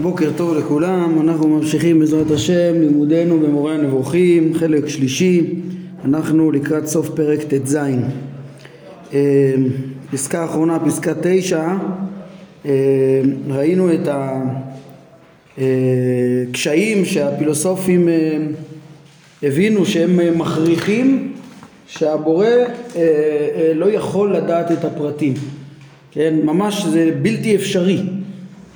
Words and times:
בוקר 0.00 0.30
טוב 0.36 0.56
לכולם, 0.58 1.20
אנחנו 1.20 1.48
ממשיכים 1.48 2.00
בעזרת 2.00 2.30
השם 2.30 2.80
לימודנו 2.80 3.40
במורה 3.40 3.74
הנבוכים, 3.74 4.54
חלק 4.54 4.88
שלישי, 4.88 5.54
אנחנו 6.04 6.50
לקראת 6.50 6.86
סוף 6.86 7.08
פרק 7.08 7.38
ט"ז. 7.42 7.76
אה, 9.12 9.54
פסקה 10.10 10.44
אחרונה, 10.44 10.78
פסקה 10.78 11.12
תשע, 11.22 11.74
אה, 12.66 13.20
ראינו 13.48 13.88
את 13.94 14.08
הקשיים 15.58 17.04
שהפילוסופים 17.04 18.08
אה, 18.08 18.38
הבינו 19.42 19.86
שהם 19.86 20.38
מכריחים 20.38 21.32
שהבורא 21.86 22.46
לא 23.74 23.90
יכול 23.90 24.36
לדעת 24.36 24.72
את 24.72 24.84
הפרטים, 24.84 25.34
כן, 26.10 26.34
ממש 26.44 26.84
זה 26.86 27.10
בלתי 27.22 27.54
אפשרי 27.56 28.02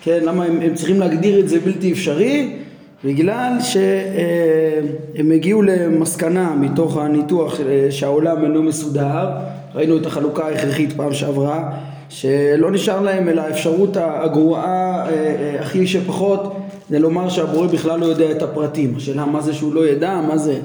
כן, 0.03 0.21
למה 0.25 0.45
הם, 0.45 0.61
הם 0.61 0.75
צריכים 0.75 1.01
להגדיר 1.01 1.41
את 1.41 1.49
זה 1.49 1.61
בלתי 1.61 1.93
אפשרי? 1.93 2.57
בגלל 3.05 3.53
שהם 3.61 5.33
הגיעו 5.33 5.63
למסקנה 5.63 6.55
מתוך 6.61 6.97
הניתוח 6.97 7.61
אה, 7.61 7.87
שהעולם 7.91 8.45
אינו 8.45 8.63
מסודר, 8.63 9.31
ראינו 9.75 9.97
את 9.97 10.07
החלוקה 10.07 10.47
ההכרחית 10.47 10.93
פעם 10.93 11.13
שעברה, 11.13 11.71
שלא 12.09 12.71
נשאר 12.71 13.01
להם 13.01 13.29
אלא 13.29 13.41
האפשרות 13.41 13.97
הגרועה 14.01 14.65
אה, 14.65 15.11
אה, 15.11 15.61
הכי 15.61 15.87
שפחות 15.87 16.57
זה 16.91 16.99
לומר 16.99 17.29
שהבורא 17.29 17.67
בכלל 17.67 18.01
לא 18.01 18.07
יודע 18.07 18.31
את 18.31 18.43
הפרטים, 18.43 18.95
השאלה 18.97 19.25
מה 19.25 19.41
זה 19.41 19.55
שהוא 19.55 19.75
לא 19.75 19.87
ידע, 19.87 20.21
מה 20.29 20.39
זה, 20.39 20.59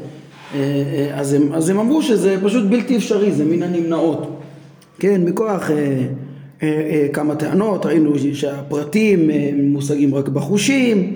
אז 1.13 1.33
הם, 1.33 1.53
אז 1.53 1.69
הם 1.69 1.79
אמרו 1.79 2.01
שזה 2.01 2.37
פשוט 2.43 2.65
בלתי 2.69 2.97
אפשרי, 2.97 3.31
זה 3.31 3.45
מן 3.45 3.63
הנמנעות, 3.63 4.37
כן, 4.99 5.21
מכוח 5.25 5.71
אה, 5.71 5.75
אה, 5.75 6.05
כמה 7.13 7.35
טענות, 7.35 7.85
ראינו 7.85 8.13
שהפרטים 8.33 9.31
אה, 9.31 9.49
מושגים 9.63 10.15
רק 10.15 10.27
בחושים, 10.27 11.13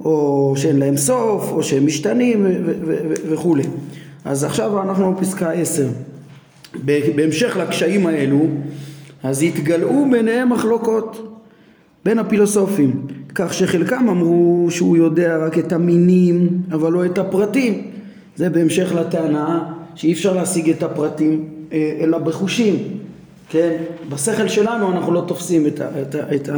או 0.00 0.54
שאין 0.56 0.78
להם 0.78 0.96
סוף, 0.96 1.50
או 1.52 1.62
שהם 1.62 1.86
משתנים 1.86 2.46
וכולי. 3.30 3.62
אז 4.24 4.44
עכשיו 4.44 4.82
אנחנו 4.82 5.14
בפסקה 5.14 5.52
עשר. 5.52 5.88
בהמשך 7.16 7.56
לקשיים 7.56 8.06
האלו, 8.06 8.40
אז 9.22 9.42
התגלעו 9.42 10.06
ביניהם 10.10 10.52
מחלוקות 10.52 11.38
בין 12.04 12.18
הפילוסופים, 12.18 13.06
כך 13.34 13.54
שחלקם 13.54 14.08
אמרו 14.08 14.66
שהוא 14.70 14.96
יודע 14.96 15.38
רק 15.46 15.58
את 15.58 15.72
המינים, 15.72 16.48
אבל 16.72 16.92
לא 16.92 17.04
את 17.04 17.18
הפרטים. 17.18 17.82
זה 18.36 18.50
בהמשך 18.50 18.94
לטענה 18.94 19.72
שאי 19.94 20.12
אפשר 20.12 20.32
להשיג 20.32 20.70
את 20.70 20.82
הפרטים 20.82 21.48
אלא 21.72 22.18
בחושים. 22.18 23.03
כן? 23.54 23.76
בשכל 24.08 24.48
שלנו 24.48 24.92
אנחנו 24.92 25.12
לא 25.12 25.24
תופסים 25.26 25.66
את, 25.66 25.80
ה, 25.80 25.88
את, 26.02 26.14
ה, 26.14 26.34
את 26.34 26.48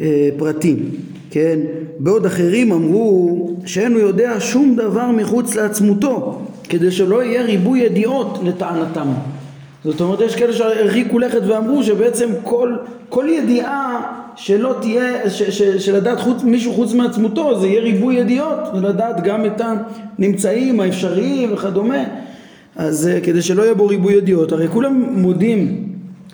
הפרטים, 0.00 0.90
כן? 1.30 1.58
בעוד 1.98 2.26
אחרים 2.26 2.72
אמרו 2.72 3.50
שאינו 3.66 3.98
יודע 3.98 4.40
שום 4.40 4.76
דבר 4.76 5.10
מחוץ 5.10 5.54
לעצמותו 5.54 6.40
כדי 6.68 6.90
שלא 6.90 7.22
יהיה 7.22 7.42
ריבוי 7.42 7.80
ידיעות 7.80 8.38
לטענתם. 8.42 9.08
זאת 9.84 10.00
אומרת 10.00 10.20
יש 10.20 10.36
כאלה 10.36 10.52
שהרחיקו 10.52 11.18
לכת 11.18 11.40
ואמרו 11.46 11.82
שבעצם 11.82 12.30
כל, 12.42 12.76
כל 13.08 13.26
ידיעה 13.28 14.12
שלא 14.36 14.74
תהיה, 14.80 15.30
ש, 15.30 15.42
ש, 15.42 15.62
שלדעת 15.62 16.20
חוץ, 16.20 16.42
מישהו 16.42 16.72
חוץ 16.72 16.92
מעצמותו 16.92 17.60
זה 17.60 17.66
יהיה 17.66 17.80
ריבוי 17.80 18.14
ידיעות 18.14 18.58
ולדעת 18.74 19.22
גם 19.22 19.46
את 19.46 19.60
הנמצאים 20.18 20.80
האפשריים 20.80 21.52
וכדומה 21.52 22.04
אז 22.76 23.08
אה, 23.08 23.20
כדי 23.20 23.42
שלא 23.42 23.62
יהיה 23.62 23.74
בו 23.74 23.86
ריבוי 23.86 24.14
ידיעות, 24.14 24.52
הרי 24.52 24.68
כולם 24.68 25.06
מודים 25.16 25.88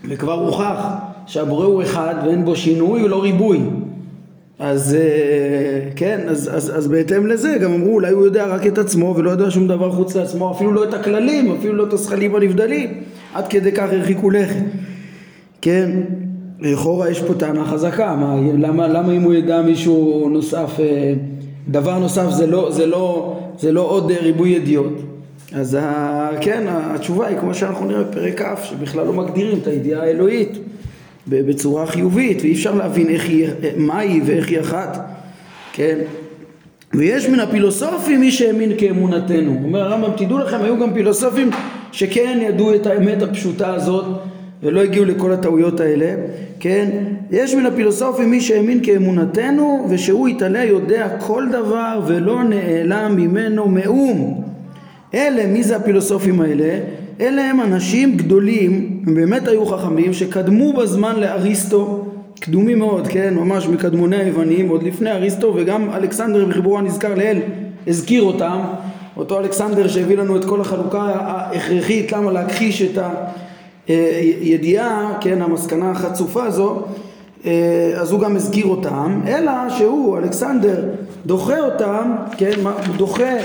וכבר 0.09 0.33
הוכח 0.33 0.85
שהבורא 1.27 1.65
הוא 1.65 1.83
אחד 1.83 2.15
ואין 2.25 2.45
בו 2.45 2.57
שינוי 2.57 3.05
ולא 3.05 3.23
ריבוי. 3.23 3.61
אז 4.59 4.95
אה, 4.95 5.91
כן, 5.97 6.21
אז, 6.29 6.51
אז, 6.57 6.79
אז 6.79 6.89
בהתאם 6.89 7.27
לזה 7.27 7.57
גם 7.61 7.73
אמרו 7.73 7.95
אולי 7.95 8.13
הוא 8.13 8.25
יודע 8.25 8.47
רק 8.47 8.67
את 8.67 8.79
עצמו 8.79 9.15
ולא 9.17 9.31
יודע 9.31 9.51
שום 9.51 9.69
דבר 9.69 9.93
חוץ 9.93 10.17
לעצמו, 10.17 10.51
אפילו 10.51 10.73
לא 10.73 10.85
את 10.85 10.95
הכללים, 10.95 11.53
אפילו 11.53 11.75
לא 11.75 11.85
את 11.89 11.93
הזכלים 11.93 12.35
הנבדלים, 12.35 12.91
עד 13.35 13.49
כדי 13.49 13.73
כך 13.73 13.93
הרחיקו 13.93 14.31
לכת, 14.31 14.65
כן, 15.61 15.91
לכאורה 16.61 17.11
יש 17.11 17.23
פה 17.23 17.35
טענה 17.35 17.65
חזקה, 17.65 18.17
מה, 18.17 18.37
למה, 18.59 18.89
למה 18.89 19.13
אם 19.13 19.23
הוא 19.23 19.35
ידע 19.35 19.63
מישהו 19.63 20.29
נוסף, 20.33 20.81
אה, 20.81 21.13
דבר 21.69 21.99
נוסף 21.99 22.31
זה 22.31 22.47
לא, 22.47 22.71
זה 22.71 22.87
לא, 22.87 23.37
זה 23.59 23.73
לא 23.73 23.81
עוד 23.81 24.13
ריבוי 24.23 24.51
ידיעות 24.51 25.10
אז 25.55 25.75
ה, 25.81 26.31
כן, 26.41 26.65
התשובה 26.69 27.27
היא 27.27 27.39
כמו 27.39 27.55
שאנחנו 27.55 27.87
נראה 27.87 28.03
בפרק 28.03 28.43
כ', 28.43 28.65
שבכלל 28.65 29.07
לא 29.07 29.13
מגדירים 29.13 29.59
את 29.63 29.67
הידיעה 29.67 30.03
האלוהית 30.03 30.59
בצורה 31.29 31.87
חיובית, 31.87 32.41
ואי 32.43 32.53
אפשר 32.53 32.75
להבין 32.75 33.09
איך 33.09 33.29
היא, 33.29 33.49
מה 33.77 33.99
היא 33.99 34.23
ואיך 34.25 34.49
היא 34.49 34.61
אחת, 34.61 35.07
כן? 35.73 35.99
ויש 36.95 37.29
מן 37.29 37.41
הפילוסופים 37.41 38.21
מי 38.21 38.31
שהאמין 38.31 38.73
כאמונתנו. 38.79 39.61
אומר 39.65 39.83
הרמב"ם, 39.83 40.11
תדעו 40.17 40.39
לכם, 40.39 40.63
היו 40.63 40.79
גם 40.79 40.95
פילוסופים 40.95 41.51
שכן 41.93 42.39
ידעו 42.43 42.75
את 42.75 42.87
האמת 42.87 43.23
הפשוטה 43.23 43.75
הזאת 43.75 44.05
ולא 44.63 44.81
הגיעו 44.81 45.05
לכל 45.05 45.33
הטעויות 45.33 45.81
האלה, 45.81 46.15
כן? 46.61 46.91
יש 47.31 47.55
מן 47.55 47.67
הפילוסופים 47.67 48.31
מי 48.31 48.41
שהאמין 48.41 48.81
כאמונתנו 48.83 49.87
ושהוא 49.91 50.29
יתעלה 50.29 50.65
יודע 50.65 51.09
כל 51.19 51.47
דבר 51.53 52.01
ולא 52.07 52.45
נעלם 52.45 53.17
ממנו 53.17 53.69
מאום. 53.69 54.50
אלה, 55.15 55.47
מי 55.47 55.63
זה 55.63 55.77
הפילוסופים 55.77 56.41
האלה? 56.41 56.79
אלה 57.21 57.43
הם 57.43 57.61
אנשים 57.61 58.17
גדולים, 58.17 59.03
הם 59.07 59.15
באמת 59.15 59.49
היו 59.49 59.67
חכמים, 59.67 60.13
שקדמו 60.13 60.73
בזמן 60.73 61.21
לאריסטו, 61.21 62.07
קדומים 62.41 62.79
מאוד, 62.79 63.07
כן, 63.07 63.35
ממש 63.35 63.67
מקדמוני 63.67 64.17
היוונים, 64.17 64.69
עוד 64.69 64.83
לפני 64.83 65.11
אריסטו, 65.11 65.55
וגם 65.57 65.91
אלכסנדר 65.91 66.45
בחיבורו 66.45 66.79
הנזכר 66.79 67.15
לאל 67.15 67.39
הזכיר 67.87 68.23
אותם, 68.23 68.61
אותו 69.17 69.39
אלכסנדר 69.39 69.89
שהביא 69.89 70.17
לנו 70.17 70.37
את 70.37 70.45
כל 70.45 70.61
החלוקה 70.61 71.03
ההכרחית, 71.03 72.13
למה 72.13 72.33
להכחיש 72.33 72.83
את 72.83 72.99
הידיעה, 73.89 75.19
כן, 75.21 75.43
המסקנה 75.43 75.91
החצופה 75.91 76.45
הזו, 76.45 76.83
אה, 77.47 77.93
אז 77.97 78.13
הוא 78.13 78.21
גם 78.21 78.37
הזכיר 78.37 78.67
אותם, 78.67 79.21
אלא 79.27 79.53
שהוא, 79.79 80.19
אלכסנדר, 80.19 80.85
דוחה 81.27 81.61
אותם, 81.61 82.13
כן, 82.37 82.61
דוחה 82.97 83.37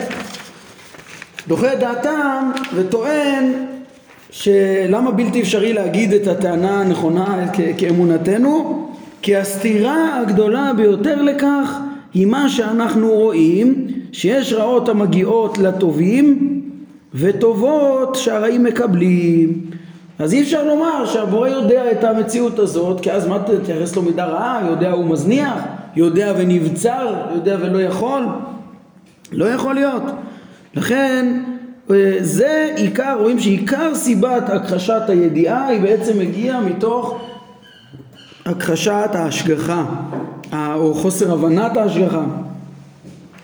דוחה 1.48 1.74
את 1.74 1.80
דעתם 1.80 2.52
וטוען 2.76 3.54
שלמה 4.30 5.12
בלתי 5.12 5.42
אפשרי 5.42 5.74
להגיד 5.74 6.14
את 6.14 6.28
הטענה 6.28 6.82
הנכונה 6.82 7.46
כאמונתנו? 7.78 8.88
כי 9.22 9.36
הסתירה 9.36 10.20
הגדולה 10.22 10.72
ביותר 10.78 11.22
לכך 11.22 11.80
היא 12.14 12.28
מה 12.28 12.50
שאנחנו 12.50 13.12
רואים 13.12 13.88
שיש 14.12 14.54
רעות 14.54 14.90
המגיעות 14.90 15.58
לטובים 15.58 16.62
וטובות 17.14 18.16
שהרעים 18.16 18.64
מקבלים 18.64 19.62
אז 20.20 20.34
אי 20.34 20.42
אפשר 20.42 20.68
לומר 20.68 21.06
שהבורא 21.06 21.48
יודע 21.48 21.92
את 21.92 22.04
המציאות 22.04 22.60
הזאת 22.60 23.02
כי 23.02 23.12
אז 23.12 23.28
מה 23.28 23.40
תתייחס 23.40 23.96
לו 23.96 24.02
מידה 24.02 24.26
רעה? 24.26 24.62
יודע 24.70 24.92
הוא 24.92 25.06
מזניח? 25.06 25.58
יודע 25.96 26.34
ונבצר? 26.38 27.16
יודע 27.36 27.58
ולא 27.62 27.82
יכול? 27.82 28.24
לא 29.32 29.46
יכול 29.46 29.76
להיות 29.76 30.04
לכן 30.76 31.42
אה, 31.92 32.18
זה 32.22 32.74
עיקר, 32.76 33.18
רואים 33.20 33.40
שעיקר 33.40 33.96
סיבת 33.96 34.50
הכחשת 34.50 35.02
הידיעה 35.08 35.68
היא 35.68 35.82
בעצם 35.82 36.20
מגיעה 36.20 36.62
מתוך 36.62 37.22
הכחשת 38.46 39.10
ההשגחה 39.14 39.86
או 40.54 40.94
חוסר 40.94 41.34
הבנת 41.34 41.78
ההשגחה. 41.78 42.24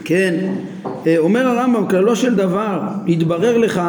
כן, 0.06 0.54
אה, 1.08 1.18
אומר 1.18 1.48
הרמב"ם 1.48 1.88
כללו 1.88 2.16
של 2.16 2.36
דבר 2.36 2.82
יתברר 3.08 3.58
לך 3.58 3.82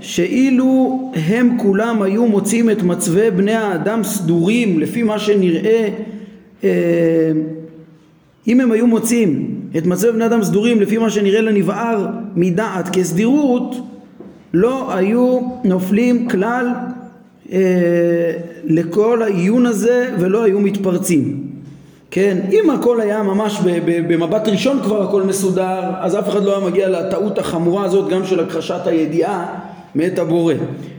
שאילו 0.00 1.00
הם 1.26 1.56
כולם 1.58 2.02
היו 2.02 2.26
מוצאים 2.26 2.70
את 2.70 2.82
מצבי 2.82 3.30
בני 3.30 3.54
האדם 3.54 4.04
סדורים 4.04 4.78
לפי 4.78 5.02
מה 5.02 5.18
שנראה 5.18 5.88
אה, 6.64 7.32
אם 8.48 8.60
הם 8.60 8.72
היו 8.72 8.86
מוצאים 8.86 9.57
את 9.76 9.86
מצב 9.86 10.08
בני 10.08 10.26
אדם 10.26 10.42
סדורים 10.42 10.80
לפי 10.80 10.98
מה 10.98 11.10
שנראה 11.10 11.40
לנבער 11.40 12.06
מדעת 12.36 12.88
כסדירות 12.88 13.76
לא 14.54 14.94
היו 14.94 15.40
נופלים 15.64 16.28
כלל 16.28 16.66
אה, 17.52 18.32
לכל 18.64 19.22
העיון 19.22 19.66
הזה 19.66 20.10
ולא 20.18 20.44
היו 20.44 20.60
מתפרצים. 20.60 21.48
כן, 22.10 22.38
אם 22.52 22.70
הכל 22.70 23.00
היה 23.00 23.22
ממש 23.22 23.60
במבט 24.08 24.48
ראשון 24.48 24.80
כבר 24.82 25.02
הכל 25.02 25.22
מסודר 25.22 25.80
אז 26.00 26.18
אף 26.18 26.28
אחד 26.28 26.44
לא 26.44 26.56
היה 26.56 26.66
מגיע 26.66 26.88
לטעות 26.88 27.38
החמורה 27.38 27.84
הזאת 27.84 28.08
גם 28.10 28.24
של 28.24 28.40
הכחשת 28.40 28.86
הידיעה 28.86 29.46
מאת 29.94 30.18
הבורא. 30.18 30.54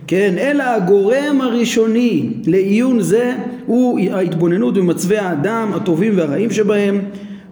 כן, 0.07 0.36
אלא 0.38 0.63
הגורם 0.63 1.42
הראשוני 1.42 2.30
לעיון 2.45 3.01
זה 3.01 3.36
הוא 3.66 4.00
ההתבוננות 4.12 4.74
במצבי 4.74 5.18
האדם 5.18 5.71
הטובים 5.75 6.18
והרעים 6.18 6.51
שבהם 6.51 7.01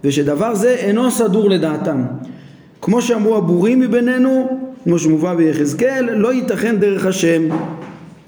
ושדבר 0.03 0.55
זה 0.55 0.69
אינו 0.69 1.11
סדור 1.11 1.49
לדעתם. 1.49 2.03
כמו 2.81 3.01
שאמרו 3.01 3.37
הבורים 3.37 3.79
מבינינו, 3.79 4.59
כמו 4.83 4.99
שמובא 4.99 5.33
ביחזקאל, 5.33 6.09
לא 6.13 6.33
ייתכן 6.33 6.75
דרך 6.79 7.05
השם. 7.05 7.41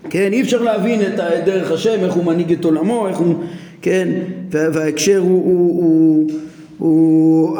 כן, 0.09 0.33
אי 0.33 0.41
אפשר 0.41 0.61
להבין 0.61 1.01
את 1.01 1.19
דרך 1.45 1.71
השם, 1.71 1.99
איך 2.03 2.13
הוא 2.13 2.25
מנהיג 2.25 2.51
את 2.51 2.65
עולמו, 2.65 3.07
איך 3.07 3.17
הוא, 3.17 3.35
כן, 3.81 4.07
וההקשר 4.51 5.17
הוא, 5.17 5.45
הוא, 5.45 5.83
הוא, 5.83 6.29
הוא 6.77 7.57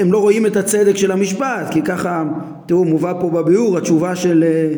הם 0.00 0.12
לא 0.12 0.18
רואים 0.18 0.46
את 0.46 0.56
הצדק 0.56 0.96
של 0.96 1.12
המשפט, 1.12 1.70
כי 1.70 1.82
ככה, 1.82 2.24
תראו, 2.66 2.84
מובא 2.84 3.12
פה 3.20 3.30
בביאור 3.30 3.78
התשובה 3.78 4.16
של 4.16 4.44
אה, 4.46 4.74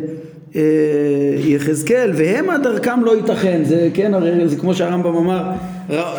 יחזקאל, 1.44 2.12
והמה 2.14 2.58
דרכם 2.58 3.04
לא 3.04 3.16
ייתכן, 3.16 3.60
זה 3.64 3.88
כן, 3.94 4.12
זה 4.46 4.56
כמו 4.56 4.74
שהרמב"ם 4.74 5.16
אמר, 5.16 5.42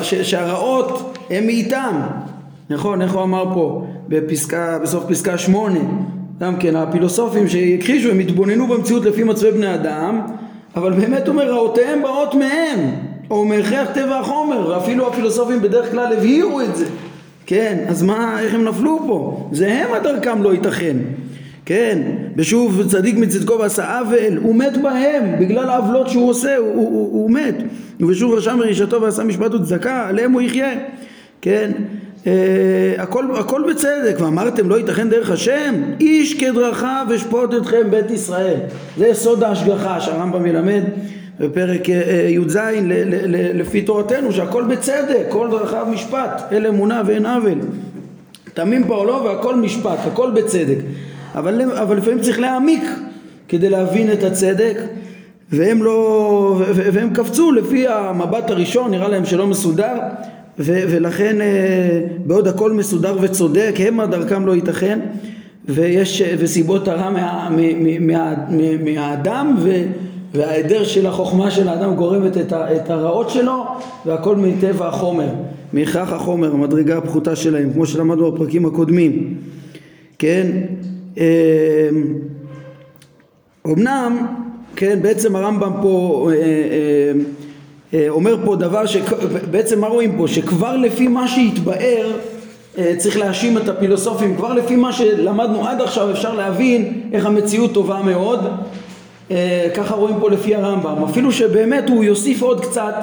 שהרעות 0.01 1.18
הם 1.30 1.45
מאיתם, 1.45 2.01
נכון, 2.69 3.01
איך 3.01 3.13
הוא 3.13 3.24
אמר 3.24 3.54
פה 3.54 3.88
בפסקה, 4.07 4.80
בסוף 4.84 5.04
פסקה 5.10 5.38
שמונה, 5.38 5.80
גם 6.39 6.56
כן 6.57 6.75
הפילוסופים 6.75 7.48
שהכחישו, 7.48 8.12
הם 8.12 8.19
התבוננו 8.19 8.68
במציאות 8.68 9.06
לפי 9.06 9.24
מצבי 9.24 9.51
בני 9.51 9.74
אדם, 9.74 10.22
אבל 10.75 10.94
באמת 10.94 11.28
אומר 11.28 11.51
רעותיהם 11.51 12.01
באות 12.01 12.36
מהם, 12.36 12.92
או 13.31 13.45
מהכרח 13.45 13.88
טבע 13.94 14.19
החומר, 14.19 14.68
ואפילו 14.69 15.07
הפילוסופים 15.07 15.62
בדרך 15.62 15.92
כלל 15.92 16.13
הבהירו 16.13 16.62
את 16.62 16.75
זה, 16.75 16.86
כן, 17.45 17.86
אז 17.88 18.04
מה, 18.04 18.39
איך 18.39 18.54
הם 18.54 18.63
נפלו 18.63 19.00
פה? 19.07 19.48
זה 19.51 19.74
הם 19.74 19.94
הדרכם 19.94 20.44
לא 20.44 20.54
ייתכן. 20.54 20.98
כן, 21.67 22.01
ושוב 22.35 22.83
צדיק 22.89 23.17
מצדקו 23.17 23.59
ועשה 23.59 23.99
עוול, 23.99 24.37
הוא 24.41 24.55
מת 24.55 24.77
בהם, 24.81 25.39
בגלל 25.39 25.69
העוולות 25.69 26.09
שהוא 26.09 26.29
עושה, 26.29 26.57
הוא, 26.57 26.67
הוא, 26.67 26.89
הוא, 26.89 27.13
הוא 27.13 27.31
מת. 27.31 27.55
ושוב 28.09 28.33
רשע 28.33 28.55
מרישתו 28.55 29.01
ועשה 29.01 29.23
משפט 29.23 29.53
וצדקה, 29.53 30.07
עליהם 30.07 30.31
הוא 30.31 30.41
יחיה. 30.41 30.71
כן, 31.41 31.71
אה, 32.27 32.31
הכל, 32.97 33.25
הכל 33.39 33.61
בצדק, 33.69 34.15
ואמרתם 34.19 34.69
לא 34.69 34.77
ייתכן 34.77 35.09
דרך 35.09 35.31
השם, 35.31 35.75
איש 35.99 36.33
כדרכיו 36.33 37.07
אשפוט 37.15 37.53
אתכם 37.53 37.91
בית 37.91 38.11
ישראל. 38.11 38.57
זה 38.97 39.13
סוד 39.13 39.43
ההשגחה 39.43 40.01
שהרמב"ם 40.01 40.43
מלמד 40.43 40.83
בפרק 41.39 41.89
אה, 41.89 42.01
אה, 42.01 42.29
י"ז 42.29 42.59
לפי 43.53 43.81
תורתנו, 43.81 44.31
שהכל 44.31 44.63
בצדק, 44.63 45.25
כל 45.29 45.47
דרכיו 45.51 45.87
משפט, 45.91 46.41
אל 46.51 46.67
אמונה 46.67 47.01
ואין 47.05 47.25
עוול. 47.25 47.59
תמים 48.53 48.87
פועלו 48.87 49.23
והכל 49.23 49.55
משפט, 49.55 49.99
הכל 50.05 50.31
בצדק. 50.31 50.77
אבל, 51.35 51.71
אבל 51.71 51.97
לפעמים 51.97 52.21
צריך 52.21 52.39
להעמיק 52.39 52.83
כדי 53.47 53.69
להבין 53.69 54.12
את 54.12 54.24
הצדק 54.24 54.77
והם 55.51 55.83
לא, 55.83 56.62
והם 56.75 57.09
קפצו 57.13 57.51
לפי 57.51 57.88
המבט 57.88 58.50
הראשון, 58.50 58.91
נראה 58.91 59.07
להם 59.07 59.25
שלא 59.25 59.47
מסודר 59.47 59.94
ו, 60.59 60.79
ולכן 60.89 61.41
אה, 61.41 62.00
בעוד 62.25 62.47
הכל 62.47 62.71
מסודר 62.71 63.18
וצודק, 63.21 63.75
המה 63.88 64.06
דרכם 64.06 64.45
לא 64.45 64.56
ייתכן 64.56 65.00
ויש, 65.65 66.21
וסיבות 66.39 66.88
הרע 66.88 67.09
מה, 67.09 67.50
מה, 67.50 68.00
מה, 68.00 68.33
מה, 68.50 68.77
מהאדם 68.83 69.56
ו, 69.59 69.71
וההיעדר 70.33 70.83
של 70.83 71.06
החוכמה 71.06 71.51
של 71.51 71.68
האדם 71.68 71.95
גורמת 71.95 72.38
את, 72.38 72.53
ה, 72.53 72.75
את 72.75 72.89
הרעות 72.89 73.29
שלו 73.29 73.65
והכל 74.06 74.35
מטבע 74.35 74.88
החומר, 74.88 75.29
מהכרח 75.74 76.13
החומר, 76.13 76.53
המדרגה 76.53 76.97
הפחותה 76.97 77.35
שלהם, 77.35 77.74
כמו 77.74 77.85
שלמדנו 77.85 78.31
בפרקים 78.31 78.65
הקודמים, 78.65 79.33
כן? 80.19 80.47
אמנם, 83.67 84.25
כן, 84.75 84.99
בעצם 85.01 85.35
הרמב"ם 85.35 85.71
פה 85.81 86.27
אה, 86.31 86.35
אה, 86.35 87.11
אה, 87.93 88.09
אומר 88.09 88.37
פה 88.45 88.55
דבר 88.55 88.85
שבעצם 88.85 89.81
מה 89.81 89.87
רואים 89.87 90.17
פה? 90.17 90.27
שכבר 90.27 90.77
לפי 90.77 91.07
מה 91.07 91.27
שהתבאר 91.27 92.11
צריך 92.97 93.17
להאשים 93.17 93.57
את 93.57 93.69
הפילוסופים, 93.69 94.35
כבר 94.35 94.53
לפי 94.53 94.75
מה 94.75 94.93
שלמדנו 94.93 95.67
עד 95.67 95.81
עכשיו 95.81 96.11
אפשר 96.11 96.35
להבין 96.35 97.01
איך 97.13 97.25
המציאות 97.25 97.73
טובה 97.73 98.01
מאוד, 98.03 98.39
ככה 99.75 99.95
רואים 99.95 100.15
פה 100.19 100.29
לפי 100.29 100.55
הרמב"ם, 100.55 101.03
אפילו 101.03 101.31
שבאמת 101.31 101.89
הוא 101.89 102.03
יוסיף 102.03 102.41
עוד 102.41 102.61
קצת 102.61 102.95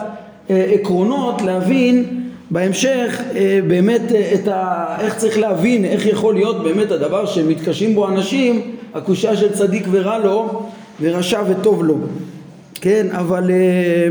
עקרונות 0.48 1.42
להבין 1.42 2.23
בהמשך 2.50 3.20
אה, 3.36 3.60
באמת 3.68 4.12
אה, 4.14 4.30
את 4.34 4.48
ה... 4.48 4.86
איך 5.00 5.16
צריך 5.16 5.38
להבין, 5.38 5.84
איך 5.84 6.06
יכול 6.06 6.34
להיות 6.34 6.62
באמת 6.62 6.90
הדבר 6.90 7.26
שמתקשים 7.26 7.94
בו 7.94 8.08
אנשים, 8.08 8.60
הקושייה 8.94 9.36
של 9.36 9.52
צדיק 9.52 9.86
ורע 9.90 10.18
לו 10.18 10.62
ורשע 11.00 11.42
וטוב 11.48 11.84
לו. 11.84 11.96
כן, 12.74 13.06
אבל 13.10 13.50
אה, 13.50 14.08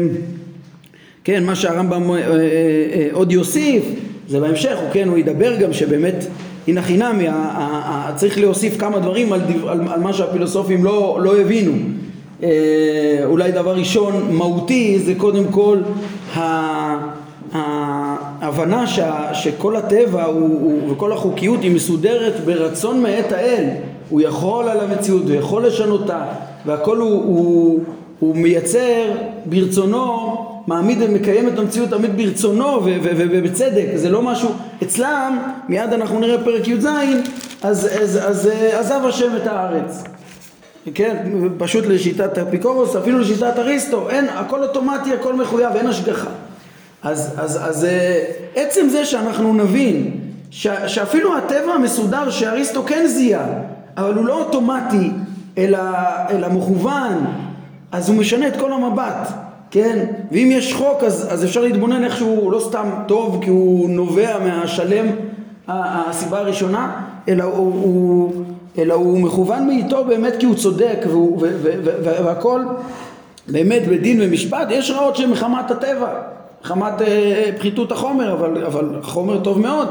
כן, 1.23 1.43
מה 1.43 1.55
שהרמב"ם 1.55 2.09
עוד 3.11 3.31
יוסיף 3.31 3.83
זה 4.27 4.39
בהמשך, 4.39 4.77
הוא 4.81 4.89
כן, 4.93 5.07
הוא 5.07 5.17
ידבר 5.17 5.55
גם 5.55 5.73
שבאמת 5.73 6.25
הנה 6.67 6.81
חינמי, 6.81 7.27
צריך 8.15 8.37
להוסיף 8.37 8.77
כמה 8.77 8.99
דברים 8.99 9.33
על, 9.33 9.41
על, 9.67 9.79
על 9.87 9.99
מה 9.99 10.13
שהפילוסופים 10.13 10.83
לא, 10.83 11.19
לא 11.23 11.39
הבינו. 11.39 11.71
אולי 13.25 13.51
דבר 13.51 13.75
ראשון 13.75 14.27
מהותי 14.31 14.99
זה 14.99 15.13
קודם 15.17 15.43
כל 15.51 15.77
ההבנה 17.53 18.87
שה, 18.87 19.33
שכל 19.33 19.75
הטבע 19.75 20.23
הוא, 20.23 20.59
הוא, 20.61 20.91
וכל 20.91 21.11
החוקיות 21.11 21.61
היא 21.61 21.75
מסודרת 21.75 22.33
ברצון 22.45 23.01
מאת 23.01 23.31
האל. 23.31 23.69
הוא 24.09 24.21
יכול 24.21 24.69
על 24.69 24.79
המציאות, 24.79 25.23
הוא 25.23 25.35
יכול 25.35 25.65
לשנותה 25.65 26.25
והכל 26.65 26.97
הוא, 26.97 27.09
הוא, 27.09 27.79
הוא 28.19 28.35
מייצר 28.35 29.11
ברצונו, 29.45 30.37
מעמיד 30.67 30.97
ומקיים 31.01 31.47
את 31.47 31.59
המציאות 31.59 31.89
תמיד 31.89 32.17
ברצונו 32.17 32.81
ובצדק, 32.83 33.85
זה 33.95 34.09
לא 34.09 34.21
משהו, 34.21 34.49
אצלם, 34.83 35.39
מיד 35.69 35.93
אנחנו 35.93 36.19
נראה 36.19 36.43
פרק 36.43 36.67
י"ז, 36.67 36.87
אז, 37.63 37.89
אז, 38.01 38.19
אז 38.23 38.49
עזב 38.71 39.01
השם 39.05 39.29
את 39.41 39.47
הארץ. 39.47 40.03
כן, 40.95 41.31
פשוט 41.57 41.85
לשיטת 41.85 42.37
אפיקורוס, 42.37 42.95
אפילו 42.95 43.19
לשיטת 43.19 43.53
אריסטו, 43.57 44.09
אין, 44.09 44.25
הכל 44.29 44.63
אוטומטי, 44.63 45.13
הכל 45.13 45.35
מחויב, 45.35 45.75
אין 45.75 45.87
השגחה 45.87 46.29
אז, 47.03 47.33
אז, 47.37 47.59
אז 47.69 47.85
אה, 47.85 48.23
עצם 48.55 48.87
זה 48.89 49.05
שאנחנו 49.05 49.53
נבין 49.53 50.11
ש, 50.51 50.67
שאפילו 50.87 51.37
הטבע 51.37 51.73
המסודר 51.75 52.29
שאריסטו 52.29 52.83
כן 52.83 53.05
זיהה, 53.07 53.45
אבל 53.97 54.13
הוא 54.13 54.25
לא 54.25 54.43
אוטומטי 54.43 55.11
אלא, 55.57 55.79
אלא 56.29 56.49
מכוון, 56.49 57.25
אז 57.91 58.09
הוא 58.09 58.17
משנה 58.17 58.47
את 58.47 58.57
כל 58.59 58.73
המבט, 58.73 59.27
כן? 59.71 60.05
ואם 60.31 60.49
יש 60.51 60.73
חוק 60.73 61.03
אז, 61.03 61.27
אז 61.33 61.43
אפשר 61.45 61.61
להתבונן 61.61 62.03
איך 62.03 62.17
שהוא 62.17 62.51
לא 62.51 62.59
סתם 62.59 62.89
טוב 63.07 63.39
כי 63.43 63.49
הוא 63.49 63.89
נובע 63.89 64.39
מהשלם 64.39 65.05
הסיבה 65.67 66.39
הראשונה, 66.39 67.01
אלא 67.27 67.43
הוא, 67.43 67.73
הוא, 67.73 68.33
אלא 68.77 68.93
הוא 68.93 69.19
מכוון 69.19 69.67
מאיתו 69.67 70.03
באמת 70.03 70.33
כי 70.39 70.45
הוא 70.45 70.55
צודק 70.55 70.97
והוא, 71.07 71.37
ו, 71.41 71.49
ו, 71.61 71.71
ו, 71.83 72.25
והכל 72.25 72.61
באמת 73.47 73.87
בדין 73.87 74.19
ומשפט, 74.21 74.67
יש 74.69 74.91
רעות 74.91 75.15
שהן 75.15 75.29
מחמת 75.29 75.71
הטבע 75.71 76.09
חמת 76.63 77.01
אה, 77.01 77.49
פחיתות 77.57 77.91
החומר, 77.91 78.33
אבל, 78.33 78.65
אבל 78.65 78.85
חומר 79.01 79.39
טוב 79.39 79.59
מאוד. 79.59 79.87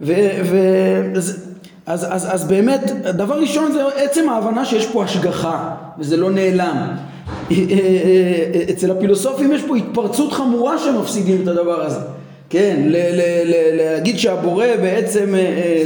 ו, 0.00 0.14
ו, 0.44 0.56
אז, 1.16 1.46
אז, 1.86 2.06
אז, 2.10 2.34
אז 2.34 2.44
באמת, 2.44 2.80
דבר 3.04 3.40
ראשון 3.40 3.72
זה 3.72 3.82
עצם 3.96 4.28
ההבנה 4.28 4.64
שיש 4.64 4.86
פה 4.86 5.04
השגחה, 5.04 5.70
וזה 5.98 6.16
לא 6.16 6.30
נעלם. 6.30 6.76
אה, 7.50 7.56
אה, 7.70 7.76
אה, 8.54 8.62
אצל 8.70 8.90
הפילוסופים 8.90 9.52
יש 9.52 9.62
פה 9.62 9.76
התפרצות 9.76 10.32
חמורה 10.32 10.78
שמפסידים 10.78 11.42
את 11.42 11.48
הדבר 11.48 11.82
הזה. 11.82 12.00
כן, 12.50 12.76
ל- 12.86 12.96
ל- 12.96 13.50
ל- 13.50 13.76
להגיד 13.76 14.18
שהבורא 14.18 14.66
בעצם 14.82 15.34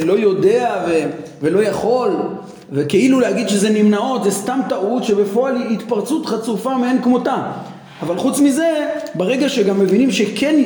לא 0.05 0.13
יודע 0.13 0.85
ו- 0.89 1.09
ולא 1.43 1.63
יכול, 1.63 2.11
וכאילו 2.73 3.21
להגיד 3.21 3.49
שזה 3.49 3.71
נמנעות, 3.71 4.25
זה 4.25 4.31
סתם 4.31 4.61
טעות 4.69 5.05
שבפועל 5.05 5.57
היא 5.57 5.77
התפרצות 5.79 6.27
חצופה 6.27 6.79
מאין 6.79 7.03
כמותה. 7.03 7.37
אבל 8.03 8.17
חוץ 8.17 8.41
מזה, 8.41 8.87
ברגע 9.15 9.49
שגם 9.49 9.81
מבינים 9.81 10.11
שכן 10.11 10.63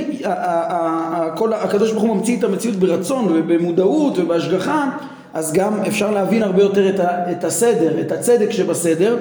כל, 1.36 1.52
הקדוש 1.52 1.92
ברוך 1.92 2.02
הוא 2.02 2.16
ממציא 2.16 2.38
את 2.38 2.44
המציאות 2.44 2.76
ברצון 2.76 3.26
ובמודעות 3.28 4.18
ובהשגחה, 4.18 4.90
אז 5.34 5.52
גם 5.52 5.80
אפשר 5.88 6.10
להבין 6.10 6.42
הרבה 6.42 6.62
יותר 6.62 6.88
את, 6.88 7.00
ה, 7.00 7.32
את 7.32 7.44
הסדר, 7.44 8.00
את 8.00 8.12
הצדק 8.12 8.50
שבסדר. 8.50 9.16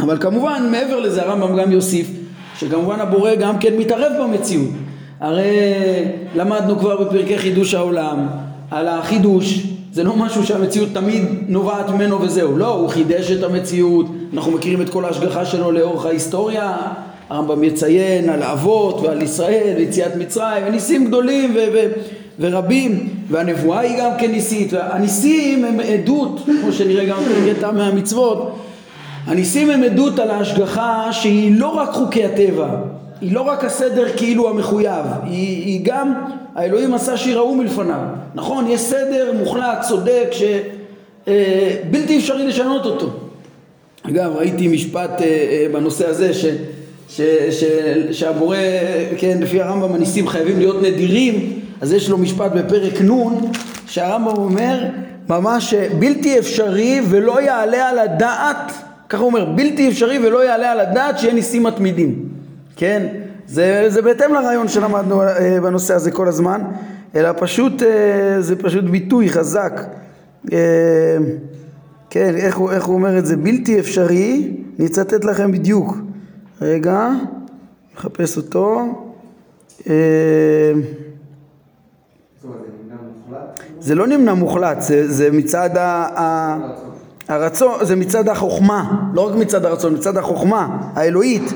אבל 0.00 0.18
כמובן, 0.18 0.68
מעבר 0.70 1.00
לזה 1.00 1.22
הרמב"ם 1.22 1.56
גם 1.56 1.72
יוסיף, 1.72 2.10
שכמובן 2.58 3.00
הבורא 3.00 3.34
גם 3.34 3.58
כן 3.58 3.76
מתערב 3.76 4.12
במציאות. 4.22 4.70
הרי 5.20 5.50
למדנו 6.36 6.78
כבר 6.78 7.04
בפרקי 7.04 7.38
חידוש 7.38 7.74
העולם 7.74 8.26
על 8.70 8.88
החידוש, 8.88 9.66
זה 9.92 10.04
לא 10.04 10.16
משהו 10.16 10.46
שהמציאות 10.46 10.88
תמיד 10.92 11.24
נובעת 11.48 11.90
ממנו 11.90 12.20
וזהו, 12.20 12.58
לא, 12.58 12.74
הוא 12.74 12.88
חידש 12.88 13.30
את 13.30 13.42
המציאות, 13.42 14.06
אנחנו 14.34 14.52
מכירים 14.52 14.82
את 14.82 14.88
כל 14.88 15.04
ההשגחה 15.04 15.44
שלו 15.44 15.72
לאורך 15.72 16.06
ההיסטוריה, 16.06 16.76
הרמב"ם 17.30 17.64
יציין 17.64 18.28
על 18.28 18.42
האבות 18.42 19.00
ועל 19.00 19.22
ישראל 19.22 19.74
ויציאת 19.76 20.16
מצרים 20.16 20.64
וניסים 20.66 21.06
גדולים 21.06 21.54
ו- 21.56 21.66
ו- 21.74 21.92
ורבים 22.40 23.08
והנבואה 23.28 23.80
היא 23.80 23.98
גם 23.98 24.10
כן 24.18 24.30
ניסית 24.30 24.72
והניסים 24.72 25.64
הם 25.64 25.80
עדות 25.80 26.40
כמו 26.62 26.72
שנראה 26.72 27.04
גם 27.04 27.22
קטע 27.46 27.70
מהמצוות 27.70 28.58
הניסים 29.26 29.70
הם 29.70 29.82
עדות 29.82 30.18
על 30.18 30.30
ההשגחה 30.30 31.08
שהיא 31.12 31.60
לא 31.60 31.68
רק 31.68 31.90
חוקי 31.90 32.24
הטבע 32.24 32.68
היא 33.20 33.32
לא 33.32 33.40
רק 33.40 33.64
הסדר 33.64 34.06
כאילו 34.16 34.48
המחויב 34.48 35.06
היא, 35.24 35.64
היא 35.64 35.80
גם 35.82 36.14
האלוהים 36.54 36.94
עשה 36.94 37.16
שיראו 37.16 37.54
מלפניו. 37.54 38.00
נכון 38.34 38.66
יש 38.70 38.80
סדר 38.80 39.32
מוחלט 39.38 39.80
צודק 39.88 40.28
שבלתי 40.32 42.14
אה, 42.14 42.18
אפשרי 42.18 42.46
לשנות 42.46 42.86
אותו. 42.86 43.10
אגב 44.02 44.36
ראיתי 44.36 44.68
משפט 44.68 45.20
אה, 45.20 45.26
אה, 45.26 45.66
בנושא 45.72 46.08
הזה 46.08 46.34
ש... 46.34 46.44
ש, 47.08 47.20
ש, 47.50 47.64
שהבורא, 48.10 48.56
כן, 49.18 49.38
לפי 49.40 49.60
הרמב"ם 49.60 49.94
הניסים 49.94 50.28
חייבים 50.28 50.58
להיות 50.58 50.82
נדירים, 50.82 51.60
אז 51.80 51.92
יש 51.92 52.10
לו 52.10 52.18
משפט 52.18 52.52
בפרק 52.52 53.00
נ', 53.00 53.50
שהרמב"ם 53.86 54.36
אומר, 54.36 54.84
ממש 55.28 55.74
בלתי 55.74 56.38
אפשרי 56.38 57.00
ולא 57.08 57.42
יעלה 57.42 57.88
על 57.88 57.98
הדעת, 57.98 58.72
ככה 59.08 59.20
הוא 59.20 59.26
אומר, 59.26 59.44
בלתי 59.44 59.88
אפשרי 59.88 60.26
ולא 60.26 60.44
יעלה 60.44 60.72
על 60.72 60.80
הדעת 60.80 61.18
שיהיה 61.18 61.34
ניסים 61.34 61.62
מתמידים, 61.62 62.24
כן? 62.76 63.06
זה, 63.46 63.84
זה 63.88 64.02
בהתאם 64.02 64.34
לרעיון 64.34 64.68
שלמדנו 64.68 65.22
אה, 65.22 65.58
בנושא 65.62 65.94
הזה 65.94 66.10
כל 66.10 66.28
הזמן, 66.28 66.60
אלא 67.16 67.30
פשוט, 67.38 67.82
אה, 67.82 68.40
זה 68.40 68.56
פשוט 68.56 68.84
ביטוי 68.84 69.28
חזק. 69.28 69.80
אה, 70.52 70.58
כן, 72.10 72.34
איך 72.36 72.56
הוא, 72.56 72.70
איך 72.70 72.84
הוא 72.84 72.94
אומר 72.94 73.18
את 73.18 73.26
זה? 73.26 73.36
בלתי 73.36 73.80
אפשרי, 73.80 74.52
אני 74.78 74.86
אצטט 74.86 75.24
לכם 75.24 75.52
בדיוק. 75.52 76.07
רגע, 76.60 77.10
מחפש 77.94 78.36
אותו. 78.36 78.84
זה 83.80 83.94
לא 83.94 84.06
נמנע 84.06 84.34
מוחלט, 84.34 84.80
זה, 84.80 85.12
זה 85.12 85.30
מצד 85.30 85.76
ה, 85.76 86.56
הרצון, 87.28 87.84
זה 87.84 87.96
מצד 87.96 88.28
החוכמה, 88.28 89.10
לא 89.14 89.28
רק 89.28 89.34
מצד 89.34 89.64
הרצון, 89.64 89.94
מצד 89.94 90.16
החוכמה 90.16 90.90
האלוהית. 90.94 91.52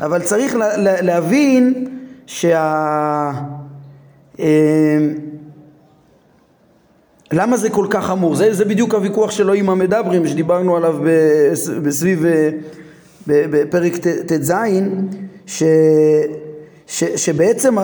אבל 0.00 0.22
צריך 0.22 0.56
לה, 0.56 0.76
לה, 0.76 1.02
להבין 1.02 1.88
שה... 2.26 3.32
אה, 4.40 4.98
למה 7.32 7.56
זה 7.56 7.70
כל 7.70 7.86
כך 7.90 8.04
חמור? 8.04 8.36
זה, 8.36 8.54
זה 8.54 8.64
בדיוק 8.64 8.94
הוויכוח 8.94 9.30
שלו 9.30 9.52
עם 9.52 9.70
המדברים 9.70 10.26
שדיברנו 10.26 10.76
עליו 10.76 10.98
בסביב, 11.82 12.24
אה, 12.24 12.50
בפרק 13.26 13.96
ט"ז, 14.26 14.52
ש, 15.46 15.62
ש, 16.86 17.04
שבעצם, 17.04 17.76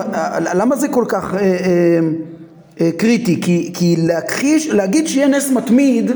למה 0.53 0.75
זה 0.75 0.87
כל 0.87 1.05
כך 1.07 1.33
אה, 1.33 1.39
אה, 1.39 1.99
אה, 2.81 2.91
קריטי? 2.97 3.41
כי, 3.41 3.71
כי 3.73 3.95
להכחיש, 3.99 4.67
להגיד 4.67 5.07
שיהיה 5.07 5.27
נס 5.27 5.51
מתמיד 5.51 6.11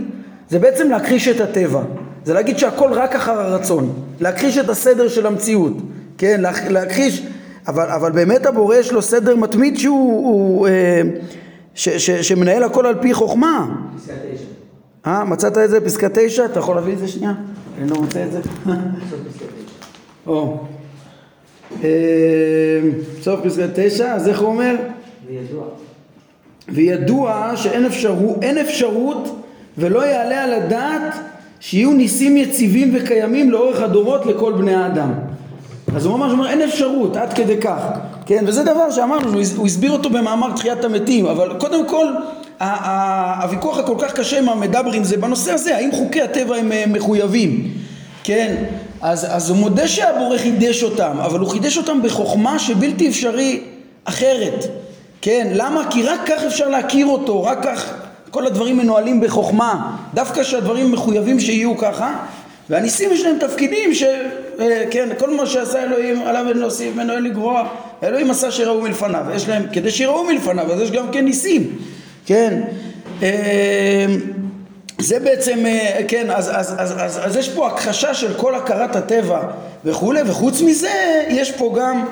זה 0.50 0.60
בעצם 0.60 0.90
להכחיש 0.90 1.28
את 1.28 1.42
הטבע. 1.42 1.82
זה 2.26 2.34
להגיד 2.34 2.58
שהכל 2.58 2.94
רק 2.94 3.16
אחר 3.16 3.40
הרצון, 3.40 3.94
להכחיש 4.20 4.58
את 4.58 4.70
הסדר 4.70 5.08
של 5.08 5.28
המציאות, 5.28 5.74
כן, 6.18 6.42
להכחיש, 6.70 7.26
אבל, 7.68 7.86
אבל 7.86 8.12
באמת 8.12 8.46
הבורא 8.46 8.76
יש 8.76 8.92
לו 8.92 9.02
סדר 9.02 9.36
מתמיד 9.36 9.78
שהוא, 9.78 10.28
הוא, 10.28 10.68
אה, 10.68 11.02
ש, 11.76 11.90
ש, 11.90 12.12
שמנהל 12.12 12.64
הכל 12.64 12.86
על 12.86 12.96
פי 13.02 13.14
חוכמה. 13.14 13.68
פסקה 13.98 14.14
תשע. 14.14 14.44
אה, 15.08 15.24
מצאת 15.24 15.58
את 15.58 15.70
זה 15.70 15.82
פסקה 15.82 16.08
תשע? 16.14 16.46
אתה 16.46 16.60
יכול 16.60 16.76
להביא 16.76 16.94
את 16.94 17.00
זה 17.00 17.08
שנייה? 17.08 17.34
אני 17.78 17.90
לא 17.90 17.96
מוצא 17.96 18.24
את 18.24 18.32
זה. 18.32 18.40
או. 20.28 20.58
אה, 21.84 22.80
סוף 23.22 23.40
פסקה 23.44 23.64
תשע, 23.76 24.14
אז 24.14 24.28
איך 24.28 24.40
הוא 24.40 24.48
אומר? 24.48 24.76
וידוע. 25.28 25.64
וידוע 26.70 27.52
שאין 27.56 27.86
אפשרות, 27.86 28.38
אפשרות 28.62 29.42
ולא 29.78 30.06
יעלה 30.06 30.44
על 30.44 30.54
הדעת 30.54 31.16
שיהיו 31.60 31.94
ניסים 31.94 32.38
יציבים 32.38 32.92
וקיימים 32.96 33.52
לאורך 33.52 33.82
הדורות 33.82 34.26
לכל 34.26 34.54
בני 34.54 34.76
האדם. 34.76 35.12
אז 35.96 36.06
הוא 36.06 36.18
ממש 36.18 36.32
אומר 36.32 36.50
אין 36.50 36.62
אפשרות 36.62 37.18
עד 37.18 37.34
כדי 37.34 37.58
כך, 37.62 37.82
כן? 38.26 38.44
וזה 38.48 38.64
דבר 38.64 38.92
שאמרנו, 38.92 39.40
הוא 39.56 39.66
הסביר 39.66 39.92
אותו 39.92 40.10
במאמר 40.10 40.54
תחיית 40.56 40.84
המתים, 40.84 41.26
אבל 41.26 41.54
קודם 41.60 41.88
כל 41.88 42.06
הוויכוח 42.60 43.78
הכל 43.78 43.96
כך 44.00 44.14
קשה 44.14 44.40
עם 44.40 44.50
המדברים 44.50 45.04
זה 45.04 45.18
בנושא 45.18 45.52
הזה, 45.52 45.76
האם 45.76 45.92
חוקי 45.92 46.22
הטבע 46.22 46.56
הם 46.56 46.72
אה, 46.72 46.84
מחויבים, 46.88 47.74
כן? 48.24 48.56
אז, 49.02 49.28
אז 49.30 49.50
הוא 49.50 49.58
מודה 49.58 49.88
שהבורא 49.88 50.38
חידש 50.38 50.84
אותם, 50.84 51.18
אבל 51.20 51.40
הוא 51.40 51.50
חידש 51.50 51.78
אותם 51.78 52.02
בחוכמה 52.02 52.60
שבלתי 52.60 53.10
אפשרי 53.10 53.62
אחרת, 54.06 54.66
כן? 55.22 55.48
למה? 55.54 55.88
כי 55.92 56.04
רק 56.04 56.20
כך 56.26 56.44
אפשר 56.44 56.70
להכיר 56.70 57.06
אותו, 57.06 57.44
רק 57.44 57.64
כך 57.64 57.94
כל 58.32 58.48
הדברים 58.48 58.78
מנוהלים 58.78 59.22
בחוכמה, 59.22 59.98
דווקא 60.14 60.44
שהדברים 60.44 60.92
מחויבים 60.92 61.40
שיהיו 61.40 61.78
ככה, 61.78 62.16
והניסים 62.70 63.10
יש 63.14 63.22
להם 63.22 63.38
תפקידים 63.40 63.94
ש... 63.94 64.04
אה, 64.60 64.84
כן, 64.92 65.10
כל 65.18 65.36
מה 65.36 65.46
שעשה 65.46 65.84
אלוהים 65.84 66.22
עליו 66.22 66.46
אין 66.50 66.58
להוסיף 66.58 66.96
ממנו 66.96 67.14
אין 67.14 67.24
לגרוע, 67.24 67.68
אלוהים 68.04 68.32
עשה 68.32 68.52
שיראו 68.52 68.82
מלפניו, 68.82 69.26
יש 69.36 69.50
להם, 69.50 69.66
כדי 69.74 69.92
שיראו 69.92 70.24
מלפניו, 70.24 70.74
אז 70.74 70.82
יש 70.82 70.92
גם 70.92 71.12
כן 71.12 71.26
ניסים, 71.26 71.78
כן, 72.28 72.62
אה, 73.24 74.06
זה 75.00 75.20
בעצם, 75.20 75.66
אה, 75.66 76.02
כן, 76.08 76.32
אז, 76.32 76.50
אז, 76.54 76.76
אז, 76.78 76.94
אז, 76.98 77.20
אז 77.24 77.36
יש 77.36 77.50
פה 77.50 77.68
הכחשה 77.68 78.14
של 78.14 78.34
כל 78.34 78.56
הכרת 78.56 78.96
הטבע 78.96 79.42
וכולי, 79.86 80.22
וחוץ 80.26 80.62
מזה 80.62 81.24
יש 81.30 81.52
פה 81.52 81.76
גם, 81.78 82.06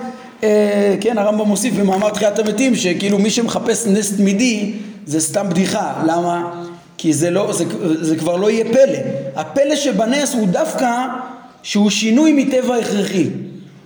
כן, 1.01 1.17
הרמב"ם 1.17 1.47
מוסיף 1.47 1.73
במאמר 1.73 2.09
תחיית 2.09 2.39
המתים, 2.39 2.75
שכאילו 2.75 3.19
מי 3.19 3.29
שמחפש 3.29 3.87
נס 3.87 4.17
תמידי 4.17 4.73
זה 5.05 5.21
סתם 5.21 5.49
בדיחה, 5.49 5.93
למה? 6.05 6.63
כי 6.97 7.13
זה, 7.13 7.29
לא, 7.29 7.53
זה, 7.53 7.65
זה 8.01 8.15
כבר 8.15 8.35
לא 8.35 8.51
יהיה 8.51 8.65
פלא. 8.65 8.99
הפלא 9.35 9.75
שבנס 9.75 10.33
הוא 10.33 10.47
דווקא 10.47 10.91
שהוא 11.63 11.89
שינוי 11.89 12.33
מטבע 12.33 12.75
הכרחי. 12.75 13.29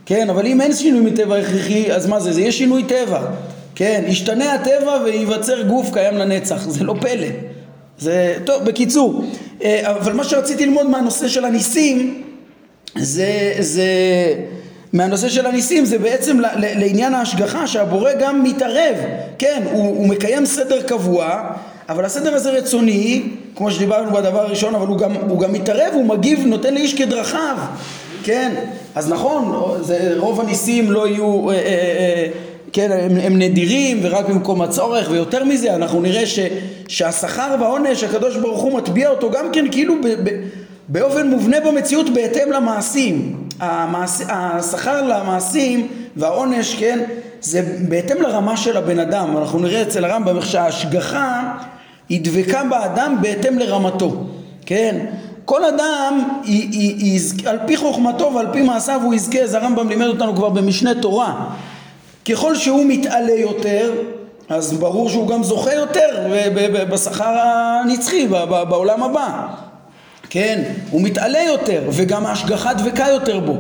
כן, 0.06 0.30
אבל 0.30 0.46
אם 0.46 0.62
אין 0.62 0.74
שינוי 0.76 1.02
מטבע 1.02 1.38
הכרחי, 1.38 1.92
אז 1.92 2.08
מה 2.08 2.20
זה? 2.20 2.34
זה 2.34 2.42
יהיה 2.42 2.52
שינוי 2.52 2.84
טבע. 2.84 3.22
כן, 3.80 4.04
ישתנה 4.08 4.54
הטבע 4.54 5.02
וייווצר 5.06 5.62
גוף 5.62 5.94
קיים 5.94 6.18
לנצח. 6.18 6.70
זה 6.70 6.84
לא 6.84 6.96
פלא. 7.02 7.28
זה, 7.98 8.36
טוב, 8.46 8.64
בקיצור. 8.64 9.24
אה, 9.64 9.92
אבל 9.92 10.14
מה 10.14 10.24
שרציתי 10.24 10.66
ללמוד 10.66 10.90
מהנושא 10.90 11.28
של 11.28 11.46
הניסים, 11.46 12.24
זה, 12.98 13.54
זה, 13.60 13.84
מהנושא 14.94 15.30
של 15.30 15.46
הניסים 15.46 15.86
זה 15.86 15.98
בעצם 16.00 16.40
לעניין 16.56 17.14
ההשגחה 17.14 17.68
שהבורא 17.68 18.12
גם 18.20 18.44
מתערב, 18.44 18.96
כן, 19.38 19.64
הוא, 19.72 19.88
הוא 19.88 20.08
מקיים 20.08 20.46
סדר 20.46 20.82
קבוע 20.82 21.52
אבל 21.90 22.06
הסדר 22.06 22.36
הזה 22.36 22.52
רצוני, 22.52 23.24
כמו 23.56 23.72
שדיברנו 23.72 24.12
בדבר 24.12 24.40
הראשון, 24.40 24.76
אבל 24.76 24.88
הוא 24.88 24.98
גם, 24.98 25.16
הוא 25.16 25.40
גם 25.40 25.54
מתערב, 25.54 25.94
הוא 25.94 26.06
מגיב, 26.06 26.46
נותן 26.46 26.74
לאיש 26.74 26.94
כדרכיו, 26.94 27.58
כן, 28.24 28.56
אז 28.96 29.10
נכון, 29.10 29.72
זה, 29.82 30.14
רוב 30.18 30.40
הניסים 30.40 30.92
לא 30.92 31.08
יהיו, 31.08 31.50
אה, 31.50 31.56
אה, 31.56 31.62
אה, 31.62 32.28
כן, 32.74 32.92
הם, 32.92 33.18
הם 33.18 33.40
נדירים 33.40 34.00
ורק 34.02 34.26
במקום 34.26 34.62
הצורך, 34.62 35.08
ויותר 35.12 35.44
מזה, 35.44 35.76
אנחנו 35.76 36.02
נראה 36.02 36.26
ש, 36.26 36.40
שהשכר 36.88 37.56
והעונש, 37.60 38.04
הקדוש 38.04 38.38
ברוך 38.38 38.62
הוא 38.62 38.78
מטביע 38.78 39.10
אותו 39.10 39.32
גם 39.32 39.46
כן 39.54 39.66
כאילו 39.72 39.96
ב, 40.04 40.08
ב, 40.08 40.30
באופן 40.88 41.28
מובנה 41.28 41.58
במציאות 41.60 42.10
בהתאם 42.10 42.52
למעשים. 42.52 43.36
המעש, 43.60 44.22
השכר 44.30 45.02
למעשים 45.02 45.88
והעונש, 46.16 46.76
כן, 46.76 47.00
זה 47.42 47.78
בהתאם 47.90 48.22
לרמה 48.22 48.58
של 48.58 48.78
הבן 48.78 49.00
אדם. 49.00 49.38
אנחנו 49.38 49.60
נראה 49.60 49.82
אצל 49.82 50.06
הרמב"ם 50.06 50.38
איך 50.38 50.46
שההשגחה 50.46 51.54
היא 52.10 52.22
דבקה 52.24 52.64
באדם 52.64 53.16
בהתאם 53.22 53.60
לרמתו, 53.60 54.24
כן? 54.66 55.06
כל 55.46 55.66
אדם, 55.66 56.30
היא, 56.44 56.70
היא, 56.72 56.96
היא, 56.98 57.20
על 57.46 57.60
פי 57.66 57.78
חוכמתו 57.78 58.32
ועל 58.34 58.48
פי 58.52 58.62
מעשיו 58.62 59.02
הוא 59.04 59.14
יזכה, 59.14 59.48
זה 59.48 59.58
הרמב"ם 59.58 59.90
לימד 59.90 60.08
אותנו 60.08 60.36
כבר 60.36 60.50
במשנה 60.50 60.96
תורה. 61.02 61.50
ככל 62.30 62.56
שהוא 62.56 62.86
מתעלה 62.86 63.34
יותר, 63.34 63.92
אז 64.50 64.74
ברור 64.74 65.10
שהוא 65.10 65.28
גם 65.28 65.44
זוכה 65.44 65.74
יותר 65.74 66.28
בשכר 66.90 67.38
הנצחי 67.40 68.28
בעולם 68.70 69.04
הבא. 69.04 69.48
כן, 70.30 70.64
הוא 70.92 71.02
מתעלה 71.02 71.40
יותר 71.48 71.82
וגם 71.92 72.26
ההשגחה 72.26 72.74
דבקה 72.74 73.06
יותר 73.08 73.40
בו. 73.40 73.58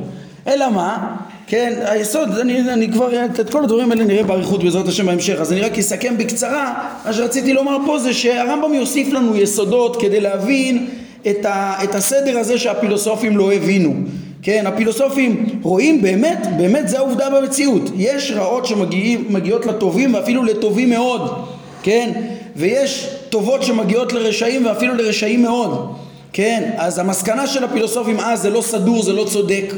אלא 0.48 0.70
מה? 0.70 1.16
כן, 1.48 1.80
היסוד, 1.86 2.38
אני, 2.38 2.62
אני 2.62 2.92
כבר, 2.92 3.26
את 3.26 3.50
כל 3.50 3.64
הדברים 3.64 3.92
האלה 3.92 4.04
נראה 4.04 4.24
באריכות 4.24 4.64
בעזרת 4.64 4.88
השם 4.88 5.06
בהמשך, 5.06 5.36
אז 5.42 5.52
אני 5.52 5.62
רק 5.62 5.78
אסכם 5.78 6.18
בקצרה, 6.18 6.90
מה 7.06 7.14
שרציתי 7.14 7.54
לומר 7.54 7.78
פה 7.86 8.00
זה 8.00 8.14
שהרמב"ם 8.14 8.74
יוסיף 8.74 9.14
לנו 9.14 9.36
יסודות 9.36 10.02
כדי 10.02 10.20
להבין 10.20 10.88
את, 11.30 11.46
ה, 11.46 11.84
את 11.84 11.96
הסדר 11.96 12.40
הזה 12.40 12.58
שהפילוסופים 12.58 13.38
לא 13.38 13.54
הבינו. 13.54 13.94
כן, 14.42 14.68
הפילוסופים 14.68 15.46
רואים 15.62 16.02
באמת, 16.02 16.48
באמת 16.58 16.88
זה 16.88 16.98
העובדה 16.98 17.30
במציאות. 17.30 17.84
יש 17.96 18.32
רעות 18.32 18.66
שמגיעות 18.66 19.66
לטובים 19.66 20.14
ואפילו 20.14 20.44
לטובים 20.44 20.90
מאוד, 20.90 21.46
כן? 21.84 22.12
ויש 22.56 23.10
טובות 23.30 23.64
שמגיעות 23.64 24.14
לרשעים 24.14 24.66
ואפילו 24.66 24.96
לרשעים 24.96 25.42
מאוד, 25.42 25.96
כן? 26.34 26.72
אז 26.78 27.00
המסקנה 27.00 27.48
של 27.48 27.64
הפילוסופים, 27.64 28.20
אה, 28.20 28.36
זה 28.36 28.50
לא 28.50 28.62
סדור, 28.62 29.04
זה 29.04 29.14
לא 29.14 29.24
צודק. 29.24 29.74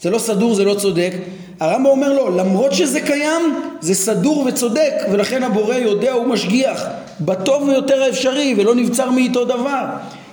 זה 0.00 0.10
לא 0.10 0.18
סדור, 0.18 0.54
זה 0.54 0.64
לא 0.64 0.74
צודק. 0.74 1.12
הרמב"ם 1.60 1.86
אומר 1.86 2.12
לו, 2.12 2.36
למרות 2.36 2.72
שזה 2.72 3.00
קיים, 3.00 3.54
זה 3.80 3.94
סדור 3.94 4.44
וצודק, 4.46 4.92
ולכן 5.12 5.42
הבורא 5.42 5.74
יודע 5.74 6.16
ומשגיח 6.16 6.86
בטוב 7.20 7.70
ביותר 7.70 8.02
האפשרי, 8.02 8.54
ולא 8.58 8.74
נבצר 8.74 9.10
מאיתו 9.10 9.44
דבר. 9.44 9.84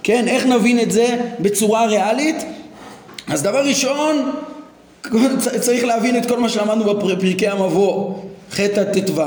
כן, 0.04 0.28
איך 0.28 0.46
נבין 0.46 0.80
את 0.80 0.92
זה 0.92 1.16
בצורה 1.40 1.86
ריאלית? 1.86 2.46
אז 3.30 3.44
דבר 3.44 3.66
ראשון, 3.66 4.32
צריך 5.60 5.84
להבין 5.84 6.18
את 6.18 6.26
כל 6.26 6.40
מה 6.40 6.50
שלמדנו 6.50 6.84
בפרקי 6.84 7.48
המבוא, 7.48 8.16
חטא 8.52 8.84
ט"ו. 8.84 9.22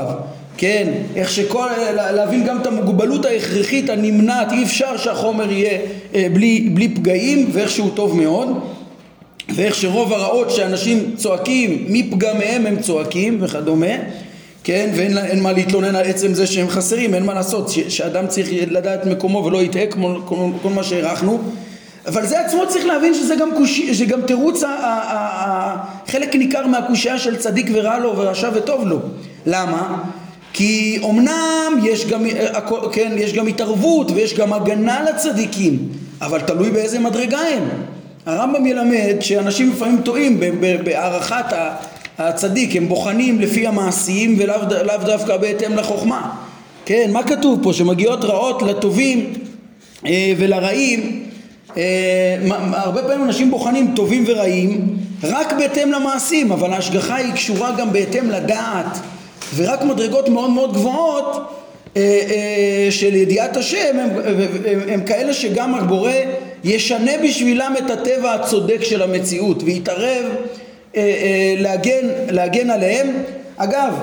כן, 0.57 0.93
איך 1.15 1.31
שכל, 1.31 1.69
להבין 1.95 2.43
גם 2.43 2.61
את 2.61 2.67
המוגבלות 2.67 3.25
ההכרחית 3.25 3.89
הנמנעת, 3.89 4.51
אי 4.51 4.63
אפשר 4.63 4.97
שהחומר 4.97 5.51
יהיה 5.51 5.79
אה, 6.15 6.27
בלי, 6.33 6.69
בלי 6.73 6.89
פגעים 6.89 7.49
ואיך 7.53 7.71
שהוא 7.71 7.89
טוב 7.93 8.17
מאוד. 8.17 8.47
ואיך 9.55 9.75
שרוב 9.75 10.13
הרעות 10.13 10.51
שאנשים 10.51 11.15
צועקים, 11.17 11.85
מפגמיהם 11.89 12.65
הם 12.65 12.79
צועקים 12.81 13.37
וכדומה, 13.41 13.95
כן, 14.63 14.89
ואין 14.95 15.43
מה 15.43 15.51
להתלונן 15.51 15.95
על 15.95 16.05
עצם 16.05 16.33
זה 16.33 16.47
שהם 16.47 16.69
חסרים, 16.69 17.13
אין 17.13 17.25
מה 17.25 17.33
לעשות, 17.33 17.71
שאדם 17.89 18.27
צריך 18.27 18.49
לדעת 18.67 19.05
מקומו 19.05 19.45
ולא 19.45 19.61
יטעה 19.61 19.85
כמו 19.85 20.15
כל, 20.25 20.35
כל 20.61 20.69
מה 20.69 20.83
שהערכנו, 20.83 21.39
אבל 22.07 22.25
זה 22.25 22.45
עצמו 22.45 22.67
צריך 22.67 22.85
להבין 22.85 23.13
שזה 23.13 23.35
גם, 23.35 23.49
קוש... 23.57 24.01
גם 24.01 24.21
תירוץ, 24.21 24.63
ה... 24.63 24.67
ה... 24.67 24.89
ה... 25.13 25.77
חלק 26.07 26.35
ניכר 26.35 26.67
מהקושייה 26.67 27.19
של 27.19 27.35
צדיק 27.35 27.67
ורע 27.73 27.99
לו 27.99 28.17
ורשע 28.17 28.49
וטוב 28.53 28.87
לו. 28.87 28.99
למה? 29.45 30.03
כי 30.53 30.99
אמנם 31.09 31.79
יש 31.83 32.05
גם, 32.05 32.25
כן, 32.91 33.11
יש 33.17 33.33
גם 33.33 33.47
התערבות 33.47 34.11
ויש 34.11 34.33
גם 34.33 34.53
הגנה 34.53 35.03
לצדיקים, 35.03 35.79
אבל 36.21 36.41
תלוי 36.41 36.71
באיזה 36.71 36.99
מדרגה 36.99 37.39
הם. 37.39 37.63
הרמב"ם 38.25 38.65
ילמד 38.65 39.15
שאנשים 39.19 39.71
לפעמים 39.71 40.01
טועים 40.01 40.39
בהערכת 40.83 41.45
הצדיק, 42.17 42.75
הם 42.75 42.87
בוחנים 42.87 43.39
לפי 43.39 43.67
המעשים 43.67 44.35
ולאו 44.39 44.97
דווקא 45.05 45.37
בהתאם 45.37 45.75
לחוכמה. 45.75 46.31
כן, 46.85 47.09
מה 47.13 47.23
כתוב 47.23 47.59
פה? 47.63 47.73
שמגיעות 47.73 48.23
רעות 48.23 48.61
לטובים 48.61 49.33
אה, 50.05 50.33
ולרעים 50.37 50.99
אה, 51.01 51.32
הרבה 52.73 53.03
פעמים 53.03 53.23
אנשים 53.23 53.51
בוחנים 53.51 53.93
טובים 53.95 54.23
ורעים 54.27 54.97
רק 55.23 55.53
בהתאם 55.53 55.91
למעשים, 55.91 56.51
אבל 56.51 56.73
ההשגחה 56.73 57.15
היא 57.15 57.33
קשורה 57.33 57.71
גם 57.77 57.93
בהתאם 57.93 58.29
לדעת 58.29 58.97
ורק 59.55 59.81
מדרגות 59.81 60.29
מאוד 60.29 60.49
מאוד 60.49 60.73
גבוהות 60.73 61.53
אה, 61.97 62.01
אה, 62.01 62.87
של 62.91 63.15
ידיעת 63.15 63.57
השם 63.57 63.99
הם, 63.99 64.09
הם, 64.65 64.79
הם 64.89 65.03
כאלה 65.03 65.33
שגם 65.33 65.75
הבורא 65.75 66.11
ישנה 66.63 67.11
בשבילם 67.23 67.73
את 67.77 67.91
הטבע 67.91 68.33
הצודק 68.33 68.83
של 68.83 69.01
המציאות 69.01 69.63
ויתערב 69.63 70.25
להגן, 71.57 72.07
להגן 72.29 72.69
עליהם. 72.69 73.07
אגב, 73.57 73.93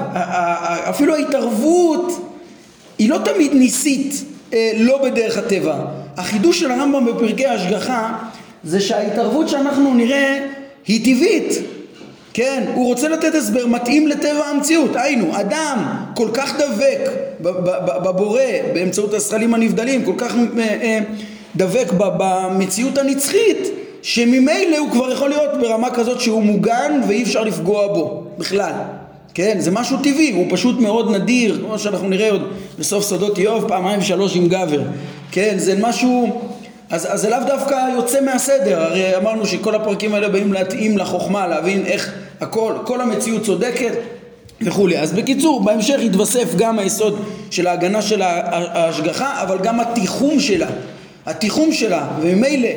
אפילו 0.89 1.15
ההתערבות 1.15 2.33
היא 2.99 3.11
לא 3.11 3.19
תמיד 3.25 3.55
ניסית 3.55 4.25
לא 4.77 5.03
בדרך 5.05 5.39
הטבע. 5.39 5.75
החידוש 6.17 6.61
של 6.61 6.71
הרמב"ם 6.71 7.07
בפרקי 7.07 7.47
ההשגחה 7.47 8.19
זה 8.65 8.81
שההתערבות 8.81 9.49
שאנחנו 9.49 9.95
נראה 9.95 10.47
היא 10.87 11.05
טבעית 11.05 11.53
כן, 12.35 12.65
הוא 12.75 12.87
רוצה 12.87 13.09
לתת 13.09 13.35
הסבר 13.35 13.67
מתאים 13.67 14.09
לטבע 14.09 14.45
המציאות. 14.47 14.91
היינו, 14.97 15.41
אדם 15.41 15.85
כל 16.15 16.29
כך 16.35 16.55
דבק 16.59 17.11
בבורא 18.05 18.43
באמצעות 18.75 19.15
השכלים 19.15 19.55
הנבדלים, 19.55 20.05
כל 20.05 20.15
כך 20.19 20.35
אה, 20.59 20.63
אה, 20.83 20.99
דבק 21.57 21.93
במציאות 21.99 22.99
הנצחית, 22.99 23.69
שממילא 24.03 24.79
הוא 24.79 24.91
כבר 24.91 25.13
יכול 25.13 25.29
להיות 25.29 25.51
ברמה 25.61 25.91
כזאת 25.91 26.21
שהוא 26.21 26.43
מוגן 26.43 27.01
ואי 27.09 27.23
אפשר 27.23 27.45
לפגוע 27.45 27.87
בו 27.87 28.25
בכלל. 28.39 28.73
כן, 29.41 29.61
זה 29.61 29.71
משהו 29.71 29.97
טבעי, 29.99 30.33
הוא 30.33 30.47
פשוט 30.51 30.81
מאוד 30.81 31.17
נדיר, 31.17 31.59
כמו 31.67 31.79
שאנחנו 31.79 32.09
נראה 32.09 32.31
עוד 32.31 32.43
בסוף 32.79 33.05
סודות 33.05 33.39
איוב, 33.39 33.69
פעמיים 33.69 34.03
שלוש 34.03 34.37
עם 34.37 34.49
גבר. 34.49 34.83
כן, 35.31 35.55
זה 35.59 35.75
משהו... 35.81 36.41
אז, 36.91 37.15
אז 37.15 37.21
זה 37.21 37.31
לאו 37.31 37.39
דווקא 37.47 37.89
יוצא 37.97 38.21
מהסדר, 38.21 38.83
הרי 38.83 39.17
אמרנו 39.17 39.47
שכל 39.47 39.75
הפרקים 39.75 40.15
האלה 40.15 40.29
באים 40.29 40.53
להתאים 40.53 40.99
לחוכמה, 40.99 41.47
להבין 41.47 41.87
איך 41.87 42.13
הכל, 42.41 42.73
כל 42.85 43.01
המציאות 43.01 43.43
צודקת 43.45 43.93
וכולי. 44.63 44.99
אז 44.99 45.13
בקיצור, 45.13 45.65
בהמשך 45.65 45.97
יתווסף 46.01 46.55
גם 46.57 46.79
היסוד 46.79 47.25
של 47.51 47.67
ההגנה 47.67 48.03
של 48.03 48.23
ההשגחה, 48.23 49.43
אבל 49.43 49.59
גם 49.63 49.81
התיחום 49.81 50.41
שלה, 50.41 50.69
התיחום 51.27 51.73
שלה, 51.73 52.07
וממילא 52.21 52.69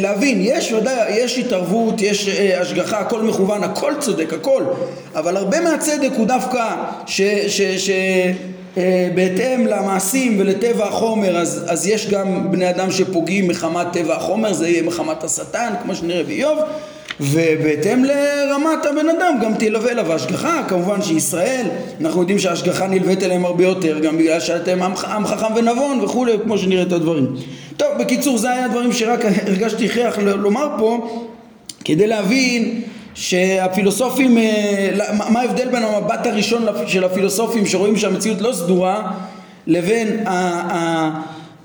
להבין, 0.00 0.40
יש 0.42 0.72
ודאי, 0.72 1.12
יש 1.12 1.38
התערבות, 1.38 2.00
יש 2.00 2.28
אה, 2.28 2.60
השגחה, 2.60 2.98
הכל 2.98 3.22
מכוון, 3.22 3.64
הכל 3.64 3.92
צודק, 3.98 4.32
הכל, 4.32 4.64
אבל 5.14 5.36
הרבה 5.36 5.60
מהצדק 5.60 6.10
הוא 6.16 6.26
דווקא 6.26 6.74
ש... 7.06 7.20
ש, 7.48 7.60
ש 7.62 7.90
אה, 8.78 9.08
למעשים 9.66 10.36
ולטבע 10.40 10.86
החומר 10.86 11.38
אז, 11.38 11.64
אז 11.68 11.86
יש 11.86 12.10
גם 12.10 12.50
בני 12.50 12.70
אדם 12.70 12.90
שפוגעים 12.90 13.48
מחמת 13.48 13.86
טבע 13.92 14.16
החומר 14.16 14.52
זה 14.52 14.68
יהיה 14.68 14.82
מחמת 14.82 15.24
השטן 15.24 15.72
כמו 15.82 15.94
שנראה 15.94 16.22
באיוב 16.22 16.58
ובהתאם 17.20 18.04
לרמת 18.04 18.86
הבן 18.86 19.08
אדם 19.08 19.34
גם 19.42 19.54
תלווה 19.54 19.90
אליו 19.90 20.12
ההשגחה. 20.12 20.62
כמובן 20.68 21.02
שישראל 21.02 21.66
אנחנו 22.00 22.20
יודעים 22.20 22.38
שההשגחה 22.38 22.86
נלווית 22.86 23.22
אליהם 23.22 23.44
הרבה 23.44 23.64
יותר 23.64 23.98
גם 23.98 24.18
בגלל 24.18 24.40
שאתם 24.40 24.82
עם, 24.82 24.92
עם 25.06 25.26
חכם 25.26 25.54
ונבון 25.56 26.00
וכולי 26.00 26.32
כמו 26.44 26.58
שנראה 26.58 26.82
את 26.82 26.92
הדברים. 26.92 27.26
טוב 27.76 27.88
בקיצור 27.98 28.38
זה 28.38 28.50
היה 28.50 28.64
הדברים 28.64 28.92
שרק 28.92 29.24
הרגשתי 29.46 29.86
הכרח 29.86 30.18
לומר 30.18 30.68
פה 30.78 31.20
כדי 31.84 32.06
להבין 32.06 32.80
שהפילוסופים, 33.14 34.38
אה, 34.38 34.90
מה 35.30 35.40
ההבדל 35.40 35.68
בין 35.68 35.82
המבט 35.84 36.26
הראשון 36.26 36.66
של 36.86 37.04
הפילוסופים 37.04 37.66
שרואים 37.66 37.96
שהמציאות 37.96 38.40
לא 38.40 38.52
סדורה 38.52 39.12
לבין 39.66 40.24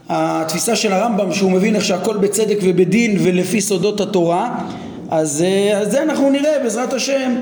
התפיסה 0.10 0.76
של 0.76 0.94
הרמב"ם 0.94 1.34
שהוא 1.34 1.52
מבין 1.52 1.76
איך 1.76 1.86
שהכל 1.86 2.18
בצדק 2.18 2.58
ובדין 2.62 3.18
ולפי 3.24 3.62
סודות 3.62 4.02
התורה 4.02 4.56
אז, 5.12 5.44
אה, 5.48 5.78
אז 5.78 5.92
זה 5.92 6.04
אנחנו 6.04 6.30
נראה 6.30 6.60
בעזרת 6.64 6.94
השם 6.94 7.36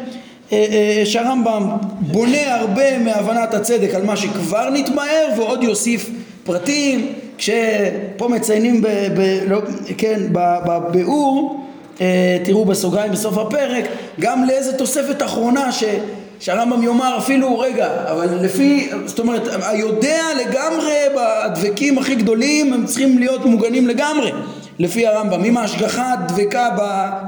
אה, 0.51 1.01
שהרמב"ם 1.05 1.69
בונה 1.99 2.55
הרבה 2.55 2.97
מהבנת 2.97 3.53
הצדק 3.53 3.95
על 3.95 4.03
מה 4.03 4.17
שכבר 4.17 4.69
נתבהר 4.69 5.27
ועוד 5.37 5.63
יוסיף 5.63 6.09
פרטים 6.43 7.13
כשפה 7.37 8.27
מציינים 8.29 8.81
ב, 8.81 8.87
ב, 8.87 9.39
לא, 9.47 9.61
כן, 9.97 10.19
בביאור 10.65 11.63
אה, 12.01 12.37
תראו 12.43 12.65
בסוגריים 12.65 13.11
בסוף 13.11 13.37
הפרק, 13.37 13.85
גם 14.19 14.45
לאיזה 14.45 14.77
תוספת 14.77 15.21
אחרונה 15.21 15.71
ש, 15.71 15.83
שהרמב"ם 16.39 16.83
יאמר 16.83 17.17
אפילו, 17.17 17.59
רגע, 17.59 17.89
אבל 18.11 18.27
לפי, 18.41 18.89
זאת 19.05 19.19
אומרת, 19.19 19.41
היודע 19.63 20.21
לגמרי 20.41 20.95
בדבקים 21.15 21.97
הכי 21.97 22.15
גדולים 22.15 22.73
הם 22.73 22.85
צריכים 22.85 23.19
להיות 23.19 23.45
מוגנים 23.45 23.87
לגמרי, 23.87 24.31
לפי 24.79 25.07
הרמב"ם. 25.07 25.43
אם 25.43 25.57
ההשגחה 25.57 26.13
דבקה 26.27 26.69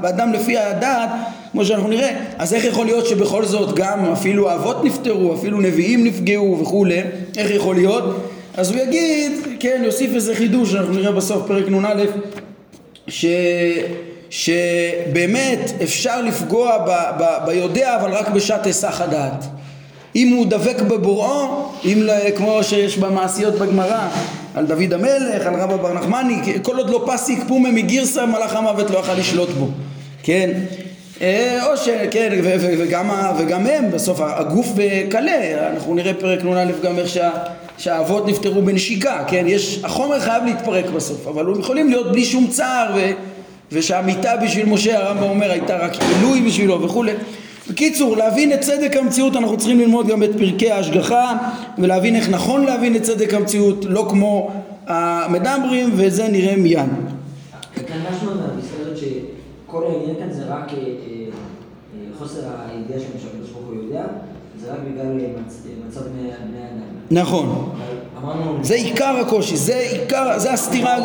באדם 0.00 0.32
לפי 0.32 0.58
הדעת, 0.58 1.10
כמו 1.52 1.64
שאנחנו 1.64 1.88
נראה, 1.88 2.10
אז 2.38 2.54
איך 2.54 2.64
יכול 2.64 2.86
להיות 2.86 3.06
שבכל 3.06 3.44
זאת 3.44 3.74
גם 3.74 4.12
אפילו 4.12 4.50
האבות 4.50 4.84
נפטרו, 4.84 5.34
אפילו 5.34 5.60
נביאים 5.60 6.04
נפגעו 6.04 6.58
וכולי, 6.60 7.00
איך 7.36 7.50
יכול 7.50 7.74
להיות? 7.74 8.04
אז 8.56 8.70
הוא 8.70 8.80
יגיד, 8.80 9.32
כן, 9.60 9.82
יוסיף 9.84 10.14
איזה 10.14 10.34
חידוש, 10.34 10.74
אנחנו 10.74 10.92
נראה 10.94 11.12
בסוף 11.12 11.46
פרק 11.46 11.68
נ"א, 11.68 12.04
ש... 13.08 13.26
שבאמת 14.30 15.72
אפשר 15.82 16.22
לפגוע 16.22 16.78
ב, 16.78 16.90
ב, 17.18 17.24
ביודע 17.46 17.96
אבל 17.96 18.10
רק 18.10 18.28
בשעת 18.28 18.66
היסח 18.66 19.00
הדעת. 19.00 19.44
אם 20.16 20.36
הוא 20.36 20.46
דבק 20.46 20.80
בבוראו, 20.80 21.68
אם 21.84 22.02
כמו 22.36 22.64
שיש 22.64 22.98
במעשיות 22.98 23.54
בגמרא 23.54 24.08
על 24.56 24.66
דוד 24.66 24.92
המלך, 24.92 25.46
על 25.46 25.54
רבא 25.54 25.76
בר 25.76 25.92
נחמני, 25.92 26.36
כל 26.62 26.76
עוד 26.76 26.90
לא 26.90 27.04
פסיק 27.06 27.38
פומה 27.48 27.70
מגירסא 27.70 28.24
מלאך 28.24 28.56
המוות 28.56 28.90
לא 28.90 28.98
יכל 28.98 29.14
לשלוט 29.14 29.48
בו, 29.48 29.68
כן? 30.22 30.50
אה, 31.22 31.66
או 31.66 31.76
שכן, 31.76 32.40
וגם, 32.78 33.10
וגם 33.38 33.66
הם, 33.66 33.90
בסוף 33.90 34.20
הגוף 34.20 34.66
קלה, 35.10 35.70
אנחנו 35.72 35.94
נראה 35.94 36.14
פרק 36.14 36.44
נ"א 36.44 36.64
גם 36.82 36.98
איך 36.98 37.08
שה, 37.08 37.30
שהאבות 37.78 38.28
נפטרו 38.28 38.62
בנשיקה, 38.62 39.24
כן? 39.28 39.44
יש, 39.48 39.80
החומר 39.84 40.20
חייב 40.20 40.44
להתפרק 40.44 40.86
בסוף, 40.86 41.26
אבל 41.26 41.46
הם 41.46 41.60
יכולים 41.60 41.90
להיות 41.90 42.12
בלי 42.12 42.24
שום 42.24 42.46
צער 42.46 42.92
ו... 42.96 43.10
ושהמיטה 43.72 44.36
בשביל 44.36 44.66
משה 44.66 44.98
הרמב"ם 44.98 45.22
אומר 45.22 45.50
הייתה 45.50 45.76
רק 45.76 45.92
עילוי 46.02 46.40
בשבילו 46.40 46.82
וכולי 46.82 47.12
בקיצור 47.70 48.16
להבין 48.16 48.52
את 48.52 48.60
צדק 48.60 48.96
המציאות 48.96 49.36
אנחנו 49.36 49.56
צריכים 49.56 49.78
ללמוד 49.78 50.06
גם 50.06 50.22
את 50.22 50.30
פרקי 50.38 50.70
ההשגחה 50.70 51.36
ולהבין 51.78 52.16
איך 52.16 52.30
נכון 52.30 52.64
להבין 52.64 52.96
את 52.96 53.02
צדק 53.02 53.34
המציאות 53.34 53.84
לא 53.84 54.06
כמו 54.10 54.50
המדברים 54.86 55.90
וזה 55.96 56.28
נראה 56.28 56.56
מיד. 56.56 56.80
כאן 57.88 58.02
מהפסקה 58.02 58.76
הזאת 58.80 58.96
שכל 58.96 59.84
העניין 59.84 60.16
כאן 60.18 60.32
זה 60.32 60.44
רק 60.44 60.72
אה, 60.72 60.78
אה, 60.78 60.92
חוסר 62.18 62.40
הידיעה 62.40 63.00
שהקדוש 63.00 63.50
ברוך 63.50 63.66
הוא 63.66 63.74
יודע 63.82 64.04
זה 64.60 64.72
רק 64.72 64.78
בגלל 64.92 65.06
מצב 65.88 66.00
בני 66.00 66.28
אדם. 66.28 66.96
נכון. 67.10 67.70
זה 68.62 68.74
עיקר 68.74 69.16
הקושי, 69.20 69.56
זה 69.56 69.76
עיקר, 69.76 70.38
זה 70.38 70.52
הסתירה. 70.52 70.98
לא 70.98 71.04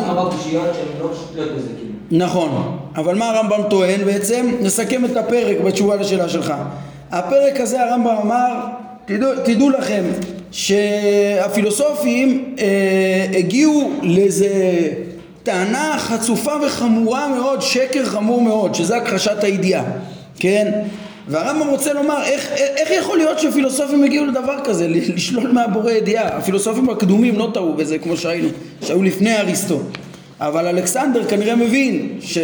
כאילו. 1.76 2.24
נכון, 2.24 2.78
אבל 2.96 3.14
מה 3.14 3.30
הרמב"ם 3.30 3.60
טוען 3.70 4.04
בעצם? 4.04 4.50
נסכם 4.60 5.04
את 5.04 5.16
הפרק 5.16 5.60
בתשובה 5.60 5.96
לשאלה 5.96 6.28
שלך. 6.28 6.54
הפרק 7.10 7.60
הזה 7.60 7.82
הרמב"ם 7.82 8.16
אמר, 8.22 8.66
תדעו, 9.04 9.30
תדעו 9.44 9.70
לכם 9.70 10.04
שהפילוסופים 10.52 12.54
אה, 12.58 13.38
הגיעו 13.38 13.90
לאיזה 14.02 14.48
טענה 15.42 15.94
חצופה 15.98 16.52
וחמורה 16.66 17.28
מאוד, 17.28 17.62
שקר 17.62 18.04
חמור 18.04 18.40
מאוד, 18.40 18.74
שזה 18.74 18.96
הכחשת 18.96 19.44
הידיעה, 19.44 19.84
כן? 20.38 20.72
והרמב"ם 21.28 21.68
רוצה 21.68 21.92
לומר 21.92 22.22
איך, 22.24 22.48
איך 22.52 22.90
יכול 22.90 23.18
להיות 23.18 23.38
שפילוסופים 23.38 24.04
הגיעו 24.04 24.26
לדבר 24.26 24.64
כזה, 24.64 24.88
לשלול 24.88 25.52
מהבורא 25.52 25.90
ידיעה. 25.90 26.26
הפילוסופים 26.26 26.90
הקדומים 26.90 27.38
לא 27.38 27.50
טעו 27.54 27.74
בזה 27.74 27.98
כמו 27.98 28.16
שהיינו, 28.16 28.48
שהיו 28.82 29.02
לפני 29.02 29.38
אריסטו. 29.38 29.80
אבל 30.46 30.66
אלכסנדר 30.66 31.24
כנראה 31.24 31.56
מבין 31.56 32.18
ש, 32.20 32.38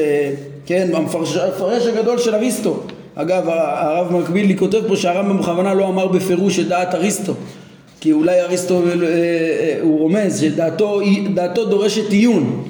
כן, 0.67 0.89
המפרש 0.95 1.87
הגדול 1.87 2.19
של 2.19 2.35
אריסטו. 2.35 2.81
אגב, 3.15 3.49
הרב 3.49 4.13
מקבילי 4.13 4.57
כותב 4.57 4.89
פה 4.89 4.97
שהרמב"ם 4.97 5.39
בכוונה 5.39 5.75
לא 5.75 5.89
אמר 5.89 6.07
בפירוש 6.07 6.59
את 6.59 6.69
דעת 6.69 6.95
אריסטו. 6.95 7.35
כי 8.01 8.13
אולי 8.13 8.41
אריסטו, 8.41 8.83
אה, 8.87 8.93
אה, 8.93 9.77
הוא 9.81 9.99
רומז 9.99 10.41
שדעתו 10.41 11.65
דורשת 11.65 12.11
עיון, 12.11 12.65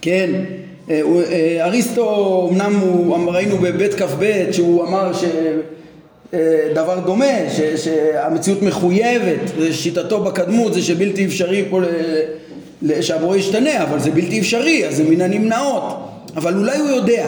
כן? 0.00 0.30
אה, 0.90 1.00
אריסטו, 1.60 2.48
אמנם 2.52 2.74
הוא, 2.74 3.32
ראינו 3.32 3.58
בבית 3.58 3.94
כ"ב 3.94 4.44
שהוא 4.52 4.84
אמר 4.84 5.12
שדבר 6.32 6.98
דומה, 7.06 7.50
ש, 7.56 7.60
שהמציאות 7.84 8.62
מחויבת, 8.62 9.52
שיטתו 9.70 10.20
בקדמות 10.20 10.74
זה 10.74 10.82
שבלתי 10.82 11.26
אפשרי 11.26 11.64
פה 11.70 11.80
שהבורא 13.00 13.36
ישתנה, 13.36 13.82
אבל 13.82 13.98
זה 13.98 14.10
בלתי 14.10 14.40
אפשרי, 14.40 14.88
אז 14.88 14.96
זה 14.96 15.04
מן 15.04 15.20
הנמנעות, 15.20 16.08
אבל 16.36 16.58
אולי 16.58 16.78
הוא 16.78 16.88
יודע, 16.88 17.26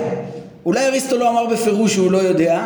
אולי 0.67 0.87
אריסטו 0.87 1.17
לא 1.17 1.31
אמר 1.31 1.47
בפירוש 1.47 1.95
שהוא 1.95 2.11
לא 2.11 2.19
יודע, 2.19 2.65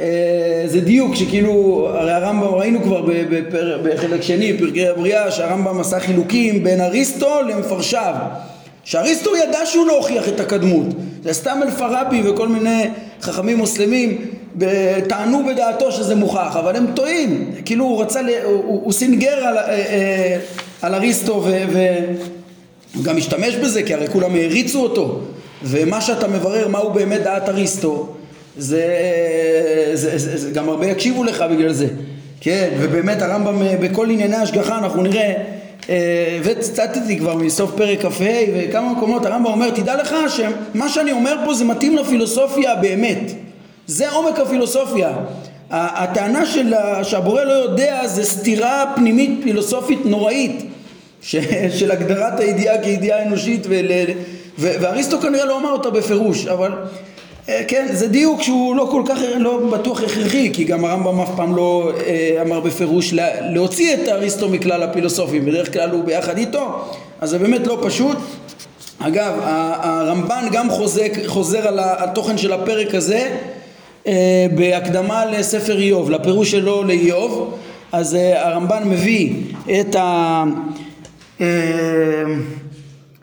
אה, 0.00 0.64
זה 0.66 0.80
דיוק 0.80 1.14
שכאילו, 1.14 1.86
הרי 1.94 2.12
הרמב"ם 2.12 2.54
ראינו 2.54 2.82
כבר 2.82 3.02
בפר, 3.30 3.80
בחלק 3.84 4.22
שני, 4.22 4.58
פרקי 4.58 4.88
הבריאה, 4.88 5.30
שהרמב"ם 5.30 5.80
עשה 5.80 6.00
חילוקים 6.00 6.64
בין 6.64 6.80
אריסטו 6.80 7.42
למפרשיו. 7.48 8.14
שאריסטו 8.84 9.36
ידע 9.36 9.66
שהוא 9.66 9.86
לא 9.86 9.96
הוכיח 9.96 10.28
את 10.28 10.40
הקדמות. 10.40 10.86
זה 11.22 11.32
סתם 11.32 11.60
אלפרבי 11.62 12.22
וכל 12.24 12.48
מיני 12.48 12.84
חכמים 13.20 13.56
מוסלמים 13.56 14.18
טענו 15.08 15.44
בדעתו 15.46 15.92
שזה 15.92 16.14
מוכח, 16.14 16.56
אבל 16.56 16.76
הם 16.76 16.86
טועים. 16.94 17.50
כאילו 17.64 17.84
הוא 17.84 18.02
רצה, 18.02 18.20
הוא, 18.44 18.82
הוא 18.84 18.92
סינגר 18.92 19.36
על, 19.46 19.58
אה, 19.58 19.64
אה, 19.68 20.38
על 20.84 20.94
אריסטו 20.94 21.44
וגם 23.00 23.16
השתמש 23.16 23.54
בזה, 23.54 23.82
כי 23.82 23.94
הרי 23.94 24.08
כולם 24.08 24.34
העריצו 24.34 24.82
אותו. 24.82 25.20
ומה 25.62 26.00
שאתה 26.00 26.28
מברר 26.28 26.68
מהו 26.68 26.90
באמת 26.90 27.22
דעת 27.22 27.48
אריסטו, 27.48 28.08
זה, 28.58 28.86
זה, 29.92 30.18
זה, 30.18 30.36
זה 30.38 30.50
גם 30.50 30.68
הרבה 30.68 30.86
יקשיבו 30.86 31.24
לך 31.24 31.44
בגלל 31.50 31.72
זה, 31.72 31.86
כן, 32.40 32.68
ובאמת 32.78 33.22
הרמב"ם 33.22 33.62
בכל 33.80 34.10
ענייני 34.10 34.36
השגחה 34.36 34.78
אנחנו 34.78 35.02
נראה 35.02 35.32
אה, 35.90 36.38
וציטטתי 36.42 37.18
כבר 37.18 37.34
מסוף 37.34 37.70
פרק 37.76 38.00
כ"ה 38.02 38.24
וכמה 38.54 38.92
מקומות 38.92 39.26
הרמב"ם 39.26 39.52
אומר 39.52 39.70
תדע 39.70 39.96
לך 39.96 40.14
שמה 40.28 40.88
שאני 40.88 41.12
אומר 41.12 41.36
פה 41.44 41.54
זה 41.54 41.64
מתאים 41.64 41.96
לפילוסופיה 41.96 42.74
באמת. 42.74 43.32
זה 43.86 44.10
עומק 44.10 44.38
הפילוסופיה. 44.40 45.12
הטענה 45.70 46.46
של, 46.46 46.74
שהבורא 47.02 47.42
לא 47.42 47.52
יודע 47.52 48.06
זה 48.06 48.24
סתירה 48.24 48.92
פנימית 48.96 49.40
פילוסופית 49.42 50.06
נוראית 50.06 50.73
ש, 51.24 51.36
של 51.78 51.90
הגדרת 51.90 52.40
הידיעה 52.40 52.82
כידיעה 52.82 53.22
אנושית 53.22 53.66
ול, 53.68 53.86
ואריסטו 54.58 55.20
כנראה 55.20 55.44
לא 55.44 55.58
אמר 55.58 55.72
אותה 55.72 55.90
בפירוש 55.90 56.46
אבל 56.46 56.72
אה, 57.48 57.62
כן, 57.68 57.86
זה 57.92 58.08
דיוק 58.08 58.42
שהוא 58.42 58.76
לא 58.76 58.88
כל 58.90 59.02
כך, 59.06 59.18
לא 59.38 59.58
בטוח 59.58 60.02
הכרחי, 60.02 60.50
כי 60.52 60.64
גם 60.64 60.84
הרמב"ם 60.84 61.20
אף 61.20 61.28
פעם 61.36 61.56
לא 61.56 61.92
אה, 62.06 62.42
אמר 62.42 62.60
בפירוש 62.60 63.14
להוציא 63.40 63.94
את 63.94 64.08
אריסטו 64.08 64.48
מכלל 64.48 64.82
הפילוסופים, 64.82 65.44
בדרך 65.44 65.72
כלל 65.72 65.90
הוא 65.90 66.04
ביחד 66.04 66.38
איתו, 66.38 66.80
אז 67.20 67.30
זה 67.30 67.38
באמת 67.38 67.66
לא 67.66 67.78
פשוט. 67.82 68.16
אגב, 68.98 69.32
הרמב"ן 69.42 70.46
גם 70.52 70.70
חוזק, 70.70 71.12
חוזר 71.26 71.68
על 71.68 71.78
התוכן 71.82 72.38
של 72.38 72.52
הפרק 72.52 72.94
הזה 72.94 73.36
אה, 74.06 74.46
בהקדמה 74.54 75.26
לספר 75.26 75.78
איוב, 75.78 76.10
לפירוש 76.10 76.50
שלו 76.50 76.82
לאיוב, 76.82 77.54
אז 77.92 78.16
הרמב"ן 78.36 78.82
מביא 78.88 79.32
את 79.80 79.96
ה... 79.96 80.44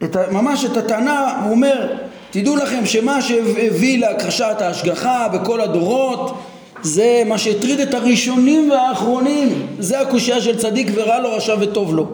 את 0.04 0.15
ה 0.15 0.32
ממש 0.32 0.65
את 0.65 0.78
הטענה, 0.78 1.41
הוא 1.43 1.52
אומר 1.52 1.88
תדעו 2.32 2.56
לכם 2.56 2.86
שמה 2.86 3.21
שהביא 3.21 4.00
להכחשת 4.00 4.56
ההשגחה 4.60 5.28
בכל 5.28 5.62
הדורות 5.62 6.38
זה 6.82 7.24
מה 7.26 7.38
שהטריד 7.38 7.80
את 7.80 7.93
הראשונים 7.93 8.71
והאחרונים. 8.71 9.67
זה 9.80 10.02
הקושייה 10.02 10.41
של 10.41 10.58
צדיק 10.58 10.88
ורע 10.93 11.19
לו 11.19 11.34
רשע 11.34 11.56
וטוב 11.60 11.95
לו. 11.95 12.08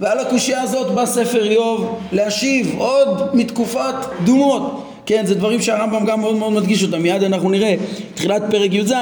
ועל 0.00 0.18
הקושייה 0.18 0.62
הזאת 0.62 0.94
בא 0.94 1.06
ספר 1.06 1.44
איוב 1.50 1.98
להשיב 2.12 2.74
עוד 2.78 3.36
מתקופת 3.36 3.94
דומות. 4.24 4.84
כן, 5.06 5.26
זה 5.26 5.34
דברים 5.34 5.62
שהרמב"ם 5.62 6.04
גם 6.04 6.20
מאוד 6.20 6.36
מאוד 6.36 6.52
מדגיש 6.52 6.82
אותם, 6.82 7.02
מיד 7.02 7.22
אנחנו 7.22 7.50
נראה, 7.50 7.74
תחילת 8.14 8.42
פרק 8.50 8.72
י"ז, 8.72 8.92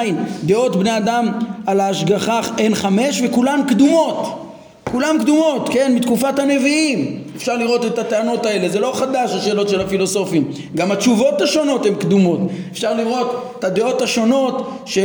דעות 0.45 0.77
בני 0.77 0.97
אדם 0.97 1.29
על 1.67 1.81
ההשגחה 1.81 2.41
הן 2.59 2.75
חמש 2.75 3.23
וכולן 3.25 3.61
קדומות 3.69 4.42
כולם 4.93 5.17
קדומות, 5.21 5.69
כן, 5.73 5.95
מתקופת 5.95 6.39
הנביאים. 6.39 7.23
אפשר 7.37 7.57
לראות 7.57 7.85
את 7.85 7.99
הטענות 7.99 8.47
האלה, 8.47 8.69
זה 8.69 8.81
לא 8.81 8.93
חדש 8.95 9.31
השאלות 9.35 9.69
של 9.69 9.81
הפילוסופים. 9.81 10.51
גם 10.75 10.93
התשובות 10.93 11.41
השונות 11.41 11.87
הן 11.87 11.95
קדומות. 11.95 12.41
אפשר 12.73 12.95
לראות 12.95 13.55
את 13.59 13.65
הדעות 13.65 14.03
השונות 14.03 14.71
ש... 14.87 14.99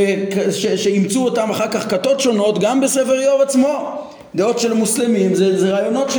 ש... 0.52 0.66
שאימצו 0.66 1.26
אותן 1.26 1.50
אחר 1.50 1.68
כך 1.68 1.90
כתות 1.90 2.20
שונות, 2.20 2.60
גם 2.60 2.82
בספר 2.82 3.22
איוב 3.22 3.42
עצמו. 3.42 4.02
דעות 4.36 4.60
של 4.60 4.74
מוסלמים 4.74 5.36
זה, 5.36 5.60
זה 5.60 5.72
רעיונות 5.72 6.12
ש... 6.12 6.18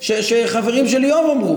ש... 0.00 0.12
שחברים 0.12 0.88
של 0.88 1.04
איוב 1.04 1.30
אמרו. 1.30 1.56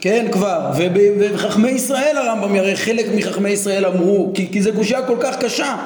כן 0.00 0.26
כבר, 0.32 0.58
ובחכמי 0.76 1.70
ישראל 1.70 2.16
הרמב"ם 2.16 2.54
יראה 2.54 2.76
חלק 2.76 3.06
מחכמי 3.14 3.50
ישראל 3.50 3.86
אמרו, 3.86 4.30
כי, 4.34 4.48
כי 4.52 4.62
זו 4.62 4.70
קושייה 4.76 5.02
כל 5.02 5.16
כך 5.20 5.36
קשה, 5.36 5.76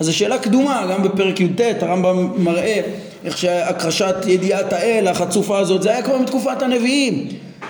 אז 0.00 0.06
זו 0.06 0.16
שאלה 0.16 0.38
קדומה, 0.38 0.86
גם 0.90 1.02
בפרק 1.02 1.40
י"ט 1.40 1.60
הרמב"ם 1.80 2.28
מראה 2.36 2.80
איך 3.24 3.38
שהכחשת 3.38 4.14
ידיעת 4.26 4.72
האל, 4.72 5.08
החצופה 5.08 5.58
הזאת, 5.58 5.82
זה 5.82 5.90
היה 5.90 6.02
כבר 6.02 6.18
מתקופת 6.18 6.62
הנביאים, 6.62 7.28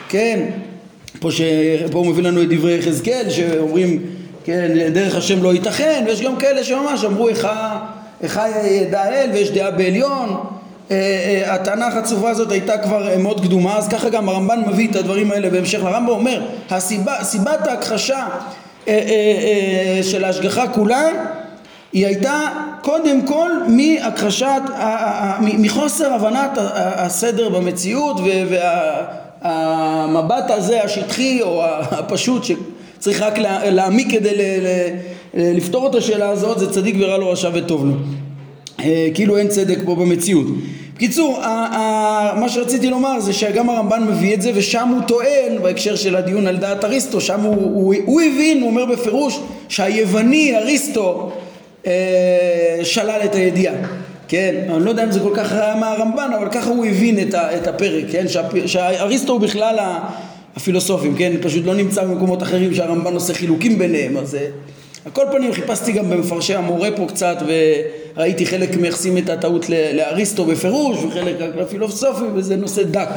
כן? 0.09 0.41
פה, 1.21 1.31
ש... 1.31 1.43
פה 1.93 1.99
הוא 1.99 2.07
מביא 2.07 2.23
לנו 2.23 2.43
את 2.43 2.49
דברי 2.49 2.79
יחזקאל 2.79 3.31
שאומרים, 3.31 4.03
כן, 4.45 4.89
דרך 4.93 5.17
השם 5.17 5.43
לא 5.43 5.55
ייתכן, 5.55 6.05
ויש 6.07 6.23
גם 6.23 6.37
כאלה 6.37 6.65
שממש 6.65 7.05
אמרו 7.05 7.29
איך 7.29 8.41
ידע 8.65 9.01
האל 9.01 9.31
ויש 9.33 9.51
דעה 9.51 9.71
בעליון. 9.71 10.37
אה, 10.91 10.97
אה, 10.97 11.55
הטענה 11.55 11.87
החצופה 11.87 12.31
הזאת 12.31 12.51
הייתה 12.51 12.79
כבר 12.79 13.19
מאוד 13.19 13.41
קדומה, 13.41 13.77
אז 13.77 13.89
ככה 13.89 14.09
גם 14.09 14.29
הרמב"ן 14.29 14.61
מביא 14.67 14.91
את 14.91 14.97
הדברים 14.97 15.31
האלה 15.31 15.51
בהמשך 15.51 15.79
לרמב"ם, 15.79 16.09
אומר, 16.09 16.43
הסיבה, 16.71 17.25
סיבת 17.25 17.67
ההכחשה 17.67 18.27
אה, 18.89 20.01
של 20.03 20.25
ההשגחה 20.25 20.69
כולה 20.69 21.09
היא 21.93 22.07
הייתה 22.07 22.49
קודם 22.83 23.27
כל 23.27 23.51
מהכחשת, 23.69 24.63
מחוסר 25.41 26.13
הבנת 26.13 26.51
הסדר 26.75 27.49
במציאות 27.49 28.17
והמבט 29.43 30.51
הזה 30.51 30.83
השטחי 30.83 31.43
או 31.43 31.65
הפשוט 31.65 32.43
שצריך 32.45 33.23
רק 33.23 33.39
להעמיק 33.65 34.11
כדי 34.11 34.35
לפתור 35.35 35.87
את 35.87 35.95
השאלה 35.95 36.29
הזאת 36.29 36.59
זה 36.59 36.73
צדיק 36.73 36.97
ורע 36.99 37.19
לו 37.19 37.31
רשע 37.31 37.51
וטוב 37.55 37.85
לו 37.85 37.95
אה, 38.81 39.09
כאילו 39.15 39.37
אין 39.37 39.49
צדק 39.49 39.79
פה 39.85 39.95
במציאות. 39.95 40.47
בקיצור, 40.95 41.39
מה 42.41 42.47
שרציתי 42.49 42.91
לומר 42.91 43.21
זה 43.21 43.33
שגם 43.33 43.71
הרמב"ן 43.71 44.05
מביא 44.09 44.35
את 44.35 44.43
זה 44.43 44.51
ושם 44.55 44.89
הוא 44.89 45.03
טוען 45.03 45.63
בהקשר 45.63 45.97
של 45.97 46.17
הדיון 46.17 46.47
על 46.47 46.57
דעת 46.57 46.85
אריסטו, 46.85 47.21
שם 47.21 47.41
הוא, 47.41 47.55
הוא, 47.55 47.95
הוא 48.05 48.21
הבין, 48.21 48.61
הוא 48.61 48.71
אומר 48.71 48.85
בפירוש 48.85 49.41
שהיווני 49.69 50.57
אריסטו 50.57 51.33
אה, 51.87 52.81
שלל 52.83 53.21
את 53.25 53.35
הידיעה, 53.35 53.75
כן? 54.29 54.55
אני 54.69 54.85
לא 54.85 54.91
יודע 54.91 55.05
אם 55.05 55.13
זה 55.13 55.21
כל 55.21 55.33
כך 55.35 55.53
רע 55.53 55.75
מהרמב"ן, 55.75 56.31
אבל 56.39 56.49
ככה 56.49 56.71
הוא 56.71 56.87
הבין 56.87 57.19
את, 57.19 57.35
ה, 57.35 57.57
את 57.57 57.67
הפרק, 57.67 58.05
כן? 58.13 58.25
שאריסטו 58.67 59.33
הוא 59.33 59.41
בכלל 59.41 59.79
הפילוסופים, 60.57 61.17
כן? 61.17 61.33
פשוט 61.43 61.67
לא 61.67 61.75
נמצא 61.75 62.05
במקומות 62.05 62.43
אחרים 62.43 62.75
שהרמב"ן 62.75 63.15
עושה 63.15 63.35
חילוקים 63.35 63.79
ביניהם, 63.79 64.17
אז... 64.17 64.35
אה, 64.35 64.47
על 65.05 65.13
כל 65.13 65.25
פנים 65.33 65.53
חיפשתי 65.53 65.93
גם 65.93 66.11
במפרשי 66.11 66.55
המורה 66.55 66.89
פה 66.97 67.07
קצת 67.09 67.37
וראיתי 68.17 68.47
חלק 68.47 68.77
מייחסים 68.77 69.19
את 69.19 69.29
הטעות 69.29 69.67
לאריסטו 69.69 70.45
בפירוש 70.45 71.05
וחלק 71.05 71.37
רק 71.41 71.57
לפילוסופי 71.57 72.25
וזה 72.35 72.57
נושא 72.57 72.83
דק. 72.83 73.09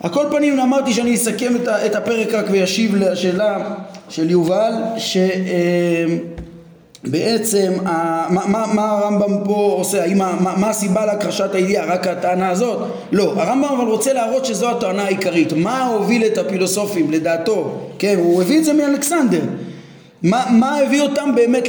על 0.00 0.10
כל 0.10 0.26
פנים 0.30 0.60
אמרתי 0.60 0.92
שאני 0.92 1.14
אסכם 1.14 1.52
את 1.86 1.94
הפרק 1.94 2.34
רק 2.34 2.46
וישיב 2.50 2.96
לשאלה 2.96 3.74
של 4.08 4.30
יובל 4.30 4.72
ש... 4.98 5.16
בעצם 7.04 7.72
מה, 7.82 8.26
מה, 8.30 8.66
מה 8.74 8.90
הרמב"ם 8.90 9.44
פה 9.44 9.74
עושה, 9.78 10.02
האם, 10.02 10.18
מה, 10.18 10.54
מה 10.56 10.70
הסיבה 10.70 11.06
להכחשת 11.06 11.54
הידיעה, 11.54 11.86
רק 11.86 12.06
הטענה 12.06 12.50
הזאת? 12.50 12.78
לא, 13.12 13.34
הרמב"ם 13.36 13.64
אבל 13.64 13.90
רוצה 13.90 14.12
להראות 14.12 14.44
שזו 14.44 14.70
הטענה 14.70 15.04
העיקרית, 15.04 15.52
מה 15.52 15.86
הוביל 15.86 16.26
את 16.26 16.38
הפילוסופים 16.38 17.10
לדעתו, 17.10 17.78
כן, 17.98 18.14
הוא 18.18 18.42
הביא 18.42 18.58
את 18.58 18.64
זה 18.64 18.72
מאלכסנדר, 18.72 19.40
מה, 20.22 20.46
מה 20.50 20.78
הביא 20.78 21.02
אותם 21.02 21.34
באמת 21.34 21.68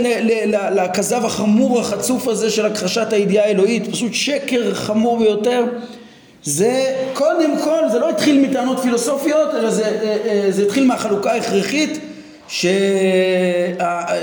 לכזב 0.72 1.26
החמור 1.26 1.80
החצוף 1.80 2.28
הזה 2.28 2.50
של 2.50 2.65
הכחשת 2.65 3.13
הידיעה 3.13 3.46
האלוהית, 3.46 3.91
פשוט 3.91 4.13
שקר 4.13 4.74
חמור 4.74 5.17
ביותר. 5.17 5.63
זה 6.43 6.96
קודם 7.13 7.60
כל, 7.63 7.89
זה 7.91 8.00
לא 8.00 8.10
התחיל 8.10 8.50
מטענות 8.50 8.80
פילוסופיות, 8.80 9.50
אלא 9.56 9.69
זה, 9.69 9.86
אה, 9.86 10.17
אה, 10.26 10.48
זה 10.50 10.63
התחיל 10.63 10.86
מהחלוקה 10.86 11.32
ההכרחית 11.32 12.00
ש... 12.54 12.66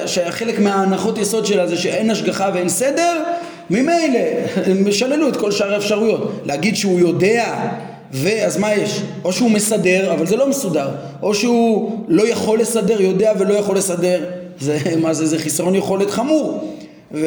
שחלק 0.07 0.59
מההנחות 0.59 1.19
יסוד 1.19 1.47
שלה 1.47 1.66
זה 1.66 1.77
שאין 1.77 2.11
השגחה 2.11 2.51
ואין 2.55 2.69
סדר, 2.69 3.23
ממילא 3.71 4.19
הם 4.66 4.93
שללו 4.93 5.29
את 5.29 5.37
כל 5.37 5.51
שאר 5.51 5.75
האפשרויות. 5.75 6.33
להגיד 6.45 6.77
שהוא 6.77 7.01
יודע 7.01 7.55
ואז 8.12 8.57
מה 8.57 8.75
יש? 8.75 9.01
או 9.25 9.33
שהוא 9.33 9.51
מסדר, 9.51 10.12
אבל 10.12 10.27
זה 10.27 10.37
לא 10.37 10.49
מסודר, 10.49 10.88
או 11.23 11.35
שהוא 11.35 12.05
לא 12.09 12.29
יכול 12.29 12.61
לסדר, 12.61 13.01
יודע 13.01 13.33
ולא 13.38 13.55
יכול 13.55 13.77
לסדר, 13.77 14.25
זה, 14.61 14.79
מה 15.03 15.14
זה, 15.14 15.27
זה 15.27 15.38
חיסרון 15.38 15.75
יכולת 15.75 16.11
חמור. 16.11 16.75
ו, 17.12 17.27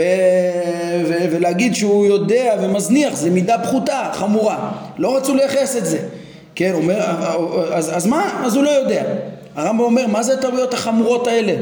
ו, 1.05 1.13
ולהגיד 1.31 1.75
שהוא 1.75 2.05
יודע 2.05 2.55
ומזניח 2.61 3.15
זה 3.15 3.29
מידה 3.29 3.57
פחותה, 3.63 4.09
חמורה. 4.13 4.71
לא 4.97 5.17
רצו 5.17 5.35
לייחס 5.35 5.75
את 5.75 5.85
זה. 5.85 5.97
כן, 6.55 6.73
אומר, 6.73 6.99
אז, 7.73 7.97
אז 7.97 8.05
מה? 8.05 8.41
אז 8.45 8.55
הוא 8.55 8.63
לא 8.63 8.69
יודע. 8.69 9.03
הרמב"ם 9.55 9.79
אומר, 9.79 10.07
מה 10.07 10.23
זה 10.23 10.33
הטעויות 10.33 10.73
החמורות 10.73 11.27
האלה? 11.27 11.53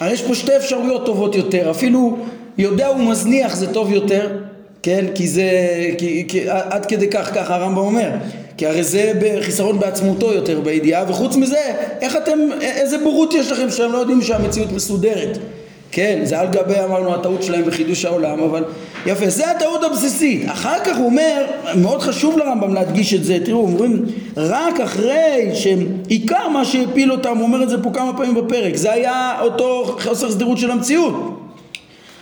הרי 0.00 0.12
יש 0.12 0.22
פה 0.22 0.34
שתי 0.34 0.56
אפשרויות 0.56 1.06
טובות 1.06 1.34
יותר, 1.34 1.70
אפילו 1.70 2.16
יודע 2.58 2.90
ומזניח 2.90 3.56
זה 3.56 3.72
טוב 3.72 3.92
יותר, 3.92 4.28
כן? 4.82 5.04
כי 5.14 5.28
זה, 5.28 5.50
כי, 5.98 6.24
כי, 6.28 6.48
עד 6.48 6.86
כדי 6.86 7.08
כך, 7.08 7.34
ככה 7.34 7.54
הרמב"ם 7.54 7.78
אומר. 7.78 8.10
כי 8.56 8.66
הרי 8.66 8.84
זה 8.84 9.12
חיסרון 9.40 9.78
בעצמותו 9.78 10.32
יותר 10.32 10.60
בידיעה, 10.60 11.04
וחוץ 11.08 11.36
מזה, 11.36 11.60
איך 12.00 12.16
אתם, 12.16 12.38
איזה 12.60 12.98
בורות 12.98 13.34
יש 13.34 13.52
לכם 13.52 13.70
שהם 13.70 13.92
לא 13.92 13.98
יודעים 13.98 14.22
שהמציאות 14.22 14.72
מסודרת? 14.72 15.38
כן, 15.90 16.20
זה 16.24 16.40
על 16.40 16.46
גבי 16.46 16.74
אמרנו 16.84 17.14
הטעות 17.14 17.42
שלהם 17.42 17.64
בחידוש 17.64 18.04
העולם, 18.04 18.40
אבל 18.40 18.64
יפה, 19.06 19.28
זה 19.28 19.50
הטעות 19.50 19.84
הבסיסית. 19.84 20.50
אחר 20.50 20.84
כך 20.84 20.96
הוא 20.96 21.06
אומר, 21.06 21.46
מאוד 21.76 22.02
חשוב 22.02 22.38
לרמב"ם 22.38 22.74
להדגיש 22.74 23.14
את 23.14 23.24
זה, 23.24 23.38
תראו, 23.44 23.60
אומרים, 23.60 24.04
רק 24.36 24.80
אחרי 24.80 25.50
שעיקר 25.54 26.48
מה 26.48 26.64
שהפיל 26.64 27.12
אותם, 27.12 27.36
הוא 27.36 27.42
אומר 27.42 27.62
את 27.62 27.68
זה 27.68 27.82
פה 27.82 27.90
כמה 27.94 28.16
פעמים 28.16 28.34
בפרק, 28.34 28.76
זה 28.76 28.92
היה 28.92 29.40
אותו 29.40 29.96
חוסר 30.04 30.30
סדירות 30.30 30.58
של 30.58 30.70
המציאות. 30.70 31.40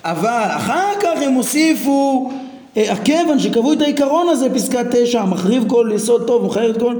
אבל 0.04 0.46
אחר 0.56 0.92
כך 1.00 1.22
הם 1.22 1.32
הוסיפו 1.32 2.30
אה, 2.76 2.92
הכיוון 2.92 3.38
שקבעו 3.38 3.72
את 3.72 3.82
העיקרון 3.82 4.28
הזה, 4.28 4.54
פסקה 4.54 4.80
תשע, 4.90 5.20
המחריב 5.20 5.64
כל 5.68 5.90
יסוד 5.94 6.26
טוב, 6.26 6.42
מוכר 6.42 6.70
את 6.70 6.78
כל, 6.78 6.94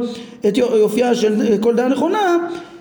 את 0.48 0.56
יופייה 0.56 1.14
של 1.14 1.56
כל 1.60 1.76
דעה 1.76 1.88
נכונה, 1.88 2.36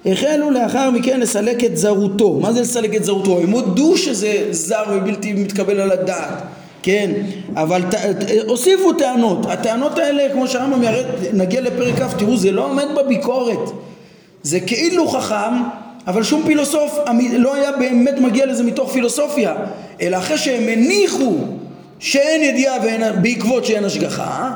החלו 0.06 0.52
לאחר 0.52 0.92
מכן 0.92 1.20
לסלק 1.20 1.64
את 1.64 1.78
זרותו. 1.78 2.34
מה 2.34 2.54
זה 2.54 2.62
לסלק 2.62 2.96
את 2.96 3.04
זרותו? 3.04 3.40
הם 3.40 3.50
הודו 3.50 3.98
שזה 3.98 4.48
זר 4.52 4.84
ובלתי 4.90 5.34
מתקבל 5.34 5.80
על 5.80 5.92
הדעת. 5.92 6.61
כן, 6.84 7.12
אבל 7.56 7.82
הוסיפו 8.48 8.94
טענות, 8.94 9.46
הטענות 9.46 9.98
האלה 9.98 10.34
כמו 10.34 10.48
שהרמב"ם 10.48 10.84
ירד, 10.84 11.06
נגיע 11.34 11.62
לפרק 11.62 11.96
כ', 11.96 12.14
תראו 12.18 12.38
זה 12.38 12.52
לא 12.52 12.66
עומד 12.66 12.88
בביקורת, 12.98 13.70
זה 14.44 14.60
כאילו 14.60 15.08
חכם, 15.08 15.54
אבל 16.08 16.24
שום 16.24 16.44
פילוסוף 16.46 17.00
לא 17.38 17.56
היה 17.56 17.72
באמת 17.72 18.20
מגיע 18.20 18.46
לזה 18.46 18.64
מתוך 18.64 18.92
פילוסופיה, 18.92 19.56
אלא 20.02 20.18
אחרי 20.18 20.38
שהם 20.38 20.70
הניחו 20.70 21.36
שאין 22.00 22.44
ידיעה 22.44 22.76
ואין, 22.84 23.02
בעקבות 23.22 23.66
שאין 23.66 23.86
השגחה, 23.86 24.52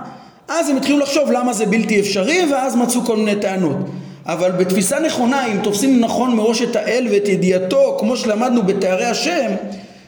אז 0.48 0.70
הם 0.70 0.78
התחילו 0.78 1.00
לחשוב 1.00 1.32
למה 1.32 1.54
זה 1.54 1.66
בלתי 1.66 2.00
אפשרי 2.00 2.46
ואז 2.52 2.76
מצאו 2.76 3.02
כל 3.02 3.18
מיני 3.18 3.36
טענות. 3.36 3.78
אבל 4.26 4.52
בתפיסה 4.52 5.00
נכונה, 5.00 5.46
אם 5.46 5.58
תופסים 5.64 6.00
נכון 6.00 6.36
מראש 6.36 6.62
את 6.62 6.76
האל 6.76 7.08
ואת 7.12 7.28
ידיעתו, 7.28 7.98
כמו 8.00 8.18
שלמדנו 8.18 8.64
בתארי 8.64 9.06
השם, 9.06 9.52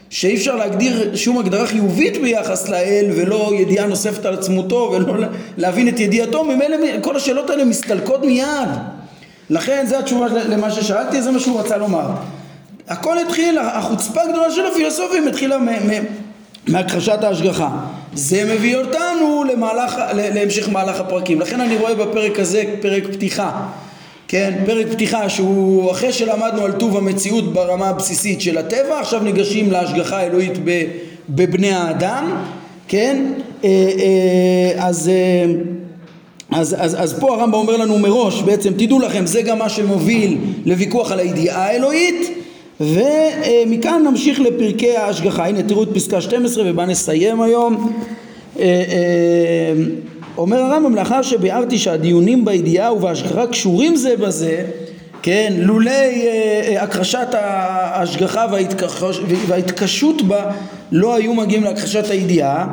שאי 0.10 0.36
אפשר 0.36 0.56
להגדיר 0.56 1.16
שום 1.16 1.38
הגדרה 1.38 1.68
חיובית 1.68 2.22
ביחס 2.22 2.70
לאל 2.70 3.06
ולא 3.16 3.52
ידיעה 3.60 3.88
נוספת 3.88 4.26
על 4.26 4.34
עצמותו 4.34 4.92
ולא 4.94 5.14
להבין 5.58 5.88
את 5.88 6.00
ידיעתו, 6.00 6.44
ממילא 6.44 6.78
כל 7.02 7.16
השאלות 7.16 7.50
האלה 7.50 7.66
מסתלקות 7.66 8.26
מיד. 8.26 8.70
לכן 9.50 9.86
זו 9.90 10.00
התשובה 10.00 10.28
למה 10.28 10.72
ששאלתי, 10.72 11.22
זה 11.22 11.32
מה 11.32 11.40
שהוא 11.40 11.60
רצה 11.60 11.78
לומר. 11.78 12.08
הכל 12.88 13.20
התחיל, 13.20 13.58
החוצפה 13.58 14.22
הגדולה 14.22 14.52
של 14.52 14.66
הפילוסופים 14.66 15.28
התחילה 15.28 15.58
מהכחשת 16.68 17.24
ההשגחה. 17.24 17.70
זה 18.14 18.56
מביא 18.56 18.78
אותנו 18.78 19.44
למהלך, 19.44 19.96
להמשך 20.14 20.70
מהלך 20.70 21.00
הפרקים. 21.00 21.42
לכן 21.42 21.62
אני 21.62 21.78
רואה 21.78 21.96
בפרק 21.96 22.40
הזה 22.40 22.64
פרק 22.82 23.04
פתיחה. 23.12 23.52
כן, 24.28 24.54
פרק 24.66 24.88
פתיחה 24.92 25.30
שהוא 25.30 25.92
אחרי 25.92 26.14
שלמדנו 26.14 26.62
על 26.66 26.72
טוב 26.72 26.98
המציאות 26.98 27.54
ברמה 27.54 27.90
הבסיסית 27.90 28.42
של 28.42 28.58
הטבע, 28.58 29.00
עכשיו 29.00 29.24
ניגשים 29.24 29.72
להשגחה 29.72 30.18
האלוהית 30.18 30.54
בבני 31.30 31.72
האדם, 31.72 32.44
כן, 32.88 33.24
אה, 33.64 33.70
אה, 33.70 34.88
אז, 34.88 35.10
אה, 35.10 35.46
אז, 36.52 36.76
אז, 36.80 36.96
אז 37.04 37.20
פה 37.20 37.36
הרמב"ם 37.36 37.54
אומר 37.54 37.78
לנו 37.78 38.00
מראש, 38.00 38.42
בעצם 38.42 38.74
תדעו 38.78 39.00
לכם, 39.00 39.26
זה 39.26 39.42
גם 39.42 39.60
מה 39.60 39.70
שמוביל 39.70 40.38
לוויכוח 40.66 41.12
על 41.12 41.20
הידיעה 41.20 41.66
האלוהית, 41.66 42.32
ומכאן 42.80 44.04
נמשיך 44.08 44.40
לפרקי 44.40 44.98
ההשגחה. 44.98 45.48
הנה 45.48 45.64
תראו 45.64 45.84
את 45.84 45.90
פסקה 45.94 46.22
12 46.22 46.64
ובה 46.68 46.86
נסיים 46.86 47.42
היום. 47.42 47.94
אומר 50.38 50.62
הרמב"ם 50.62 50.96
לאחר 50.96 51.22
שביארתי 51.22 51.78
שהדיונים 51.78 52.46
בידיעה 52.46 52.94
ובהשגחה 52.94 53.48
קשורים 53.48 53.96
זה 53.96 54.18
בזה 54.18 54.66
כן, 55.22 55.54
לולי 55.58 55.92
אה, 55.92 56.62
אה, 56.68 56.84
הכחשת 56.84 57.28
ההשגחה 57.34 58.46
וההתקשות 59.48 60.22
בה 60.22 60.52
לא 60.92 61.16
היו 61.16 61.34
מגיעים 61.34 61.64
להכחשת 61.64 62.10
הידיעה 62.10 62.68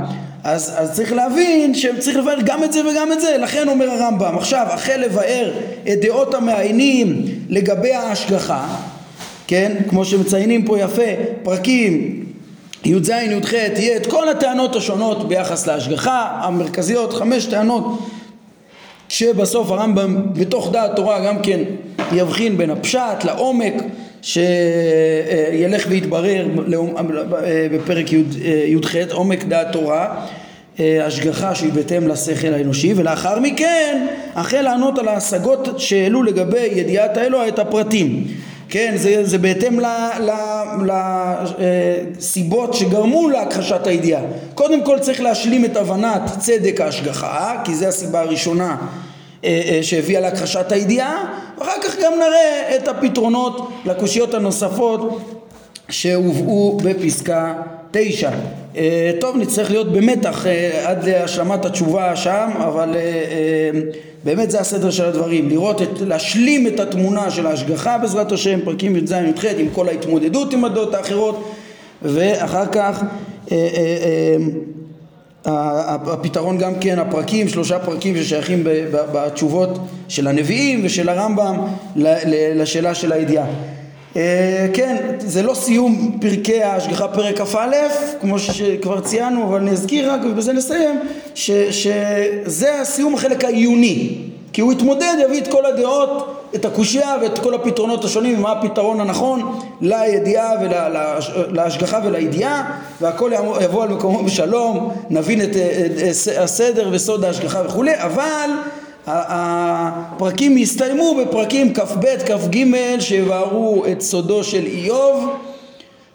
אז, 0.44 0.74
אז 0.77 0.92
צריך 0.92 1.12
להבין 1.12 1.74
שצריך 1.74 2.16
לבאר 2.16 2.38
גם 2.44 2.64
את 2.64 2.72
זה 2.72 2.81
וגם 2.88 3.12
את 3.12 3.20
זה. 3.20 3.37
לכן 3.40 3.68
אומר 3.68 3.90
הרמב"ם 3.90 4.37
עכשיו 4.38 4.66
החל 4.70 4.96
לבאר 4.96 5.50
את 5.92 6.00
דעות 6.00 6.35
המעיינים 6.35 7.24
לגבי 7.48 7.92
ההשגחה 7.92 8.77
כן, 9.46 9.72
כמו 9.88 10.05
שמציינים 10.05 10.64
פה 10.64 10.79
יפה 10.79 11.03
פרקים 11.42 12.23
י"ז, 12.85 13.09
י"ח, 13.09 13.53
יהיה 13.53 13.97
את 13.97 14.07
כל 14.07 14.29
הטענות 14.29 14.77
השונות 14.77 15.29
ביחס 15.29 15.66
להשגחה, 15.66 16.40
המרכזיות, 16.42 17.12
חמש 17.12 17.47
טענות 17.47 17.99
שבסוף 19.09 19.70
הרמב"ם 19.70 20.23
בתוך 20.33 20.73
דעת 20.73 20.97
תורה 20.97 21.27
גם 21.27 21.42
כן 21.42 21.61
יבחין 22.12 22.57
בין 22.57 22.70
הפשט 22.70 23.25
לעומק 23.25 23.75
שילך 24.23 25.87
ויתברר 25.88 26.47
בפרק 27.73 28.12
י"ח, 28.12 28.94
עומק 29.12 29.44
דעת 29.44 29.73
תורה 29.73 30.27
השגחה 30.79 31.55
שהיא 31.55 31.73
בהתאם 31.73 32.09
לשכל 32.09 32.55
האנושי 32.55 32.92
ולאחר 32.97 33.40
מכן 33.40 34.07
החל 34.35 34.61
לענות 34.61 34.99
על 34.99 35.09
ההשגות 35.09 35.68
שהעלו 35.79 36.23
לגבי 36.23 36.68
ידיעת 36.73 37.16
האלוה 37.16 37.49
את 37.49 37.59
הפרטים 37.59 38.25
כן, 38.68 38.94
זה, 38.96 39.24
זה 39.24 39.38
בהתאם 39.38 39.81
לסיבות 42.18 42.70
אה, 42.70 42.77
שגרמו 42.77 43.29
להכחשת 43.29 43.87
הידיעה. 43.87 44.22
קודם 44.55 44.85
כל 44.85 44.98
צריך 44.98 45.20
להשלים 45.20 45.64
את 45.64 45.77
הבנת 45.77 46.22
צדק 46.38 46.81
ההשגחה, 46.81 47.62
כי 47.64 47.74
זו 47.74 47.87
הסיבה 47.87 48.20
הראשונה 48.20 48.77
אה, 49.44 49.62
אה, 49.68 49.83
שהביאה 49.83 50.20
להכחשת 50.20 50.72
הידיעה, 50.72 51.24
ואחר 51.59 51.83
כך 51.83 51.96
גם 52.03 52.12
נראה 52.12 52.77
את 52.77 52.88
הפתרונות 52.88 53.70
לקושיות 53.85 54.35
הנוספות 54.35 55.20
שהובאו 55.88 56.79
בפסקה 56.85 57.55
תשע. 57.96 58.30
טוב, 59.20 59.37
נצטרך 59.37 59.70
להיות 59.70 59.92
במתח 59.92 60.46
עד 60.85 61.04
להשלמת 61.09 61.64
התשובה 61.64 62.16
שם, 62.16 62.50
אבל 62.57 62.96
באמת 64.24 64.50
זה 64.50 64.61
הסדר 64.61 64.90
של 64.90 65.04
הדברים, 65.04 65.48
לראות 65.48 65.83
את, 65.83 66.00
להשלים 66.00 66.66
את 66.66 66.80
התמונה 66.80 67.30
של 67.30 67.46
ההשגחה 67.46 67.98
בעזרת 67.98 68.33
השם, 68.33 68.61
פרקים 68.64 68.96
י"ז 68.96 69.12
י"ח 69.12 69.44
עם 69.59 69.68
כל 69.72 69.88
ההתמודדות 69.88 70.52
עם 70.52 70.64
הדעות 70.64 70.94
האחרות 70.94 71.44
ואחר 72.02 72.66
כך 72.66 73.02
אה, 73.52 73.57
אה, 73.57 74.37
אה, 75.46 75.94
הפתרון 75.94 76.59
גם 76.59 76.74
כן, 76.80 76.98
הפרקים, 76.98 77.48
שלושה 77.48 77.78
פרקים 77.78 78.16
ששייכים 78.16 78.64
בתשובות 78.92 79.78
של 80.09 80.26
הנביאים 80.26 80.80
ושל 80.85 81.09
הרמב"ם 81.09 81.57
לשאלה 82.54 82.94
של 82.94 83.12
הידיעה. 83.12 83.46
כן, 84.74 84.96
זה 85.18 85.42
לא 85.42 85.55
סיום 85.55 86.18
פרקי 86.20 86.62
ההשגחה 86.62 87.09
פרק 87.09 87.40
כ"א, 87.40 87.72
כמו 88.20 88.38
שכבר 88.38 89.00
ציינו, 89.00 89.44
אבל 89.44 89.61
נזכיר 89.61 90.12
רק 90.12 90.20
ובזה 90.24 90.53
נסיים, 90.53 91.00
ש, 91.35 91.50
שזה 91.70 92.81
הסיום 92.81 93.14
החלק 93.14 93.44
העיוני, 93.44 94.18
כי 94.53 94.61
הוא 94.61 94.72
יתמודד, 94.72 95.14
יביא 95.24 95.40
את 95.40 95.48
כל 95.48 95.66
הדעות, 95.66 96.40
את 96.55 96.64
הקושייה 96.64 97.16
ואת 97.22 97.38
כל 97.38 97.55
הפתרונות 97.55 98.05
השונים, 98.05 98.42
מה 98.42 98.53
הפתרון 98.53 99.00
הנכון 99.00 99.61
לידיעה 99.81 100.50
ולהשגחה 100.61 102.00
ולידיעה, 102.05 102.79
והכל 103.00 103.31
יבוא 103.61 103.83
על 103.83 103.88
מקומו 103.88 104.24
בשלום, 104.24 104.92
נבין 105.11 105.42
את 105.42 105.50
הסדר 106.38 106.88
וסוד 106.92 107.24
ההשגחה 107.24 107.62
וכולי, 107.66 107.92
אבל 107.96 108.50
הפרקים 109.06 110.58
יסתיימו 110.58 111.14
בפרקים 111.14 111.74
כ"ב, 111.74 112.04
כ"ג 112.26 112.64
שיבארו 113.00 113.84
את 113.92 114.00
סודו 114.00 114.44
של 114.44 114.66
איוב 114.66 115.30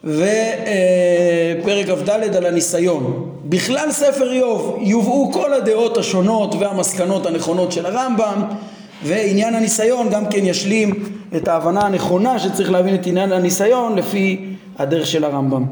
ופרק 0.04 1.86
כ"ד 1.86 2.36
על 2.36 2.46
הניסיון. 2.46 3.30
בכלל 3.46 3.92
ספר 3.92 4.32
איוב 4.32 4.78
יובאו 4.82 5.32
כל 5.34 5.54
הדעות 5.54 5.98
השונות 5.98 6.56
והמסקנות 6.60 7.26
הנכונות 7.26 7.72
של 7.72 7.86
הרמב"ם 7.86 8.42
ועניין 9.04 9.56
הניסיון 9.56 10.10
גם 10.10 10.26
כן 10.26 10.46
ישלים 10.46 10.94
את 11.36 11.48
ההבנה 11.48 11.82
הנכונה 11.82 12.40
שצריך 12.40 12.72
להבין 12.72 12.96
את 12.96 13.08
עניין 13.08 13.32
הניסיון 13.32 13.96
לפי 13.96 14.46
הדרך 14.80 15.08
של 15.08 15.24
הרמב"ם. 15.24 15.66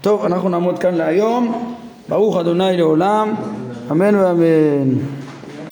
טוב, 0.00 0.24
אנחנו 0.24 0.48
נעמוד 0.48 0.78
כאן 0.78 0.94
להיום. 0.94 1.74
ברוך 2.08 2.36
אדוני 2.36 2.76
לעולם, 2.76 3.34
אמן 3.90 4.14
ואמן. 4.14 5.19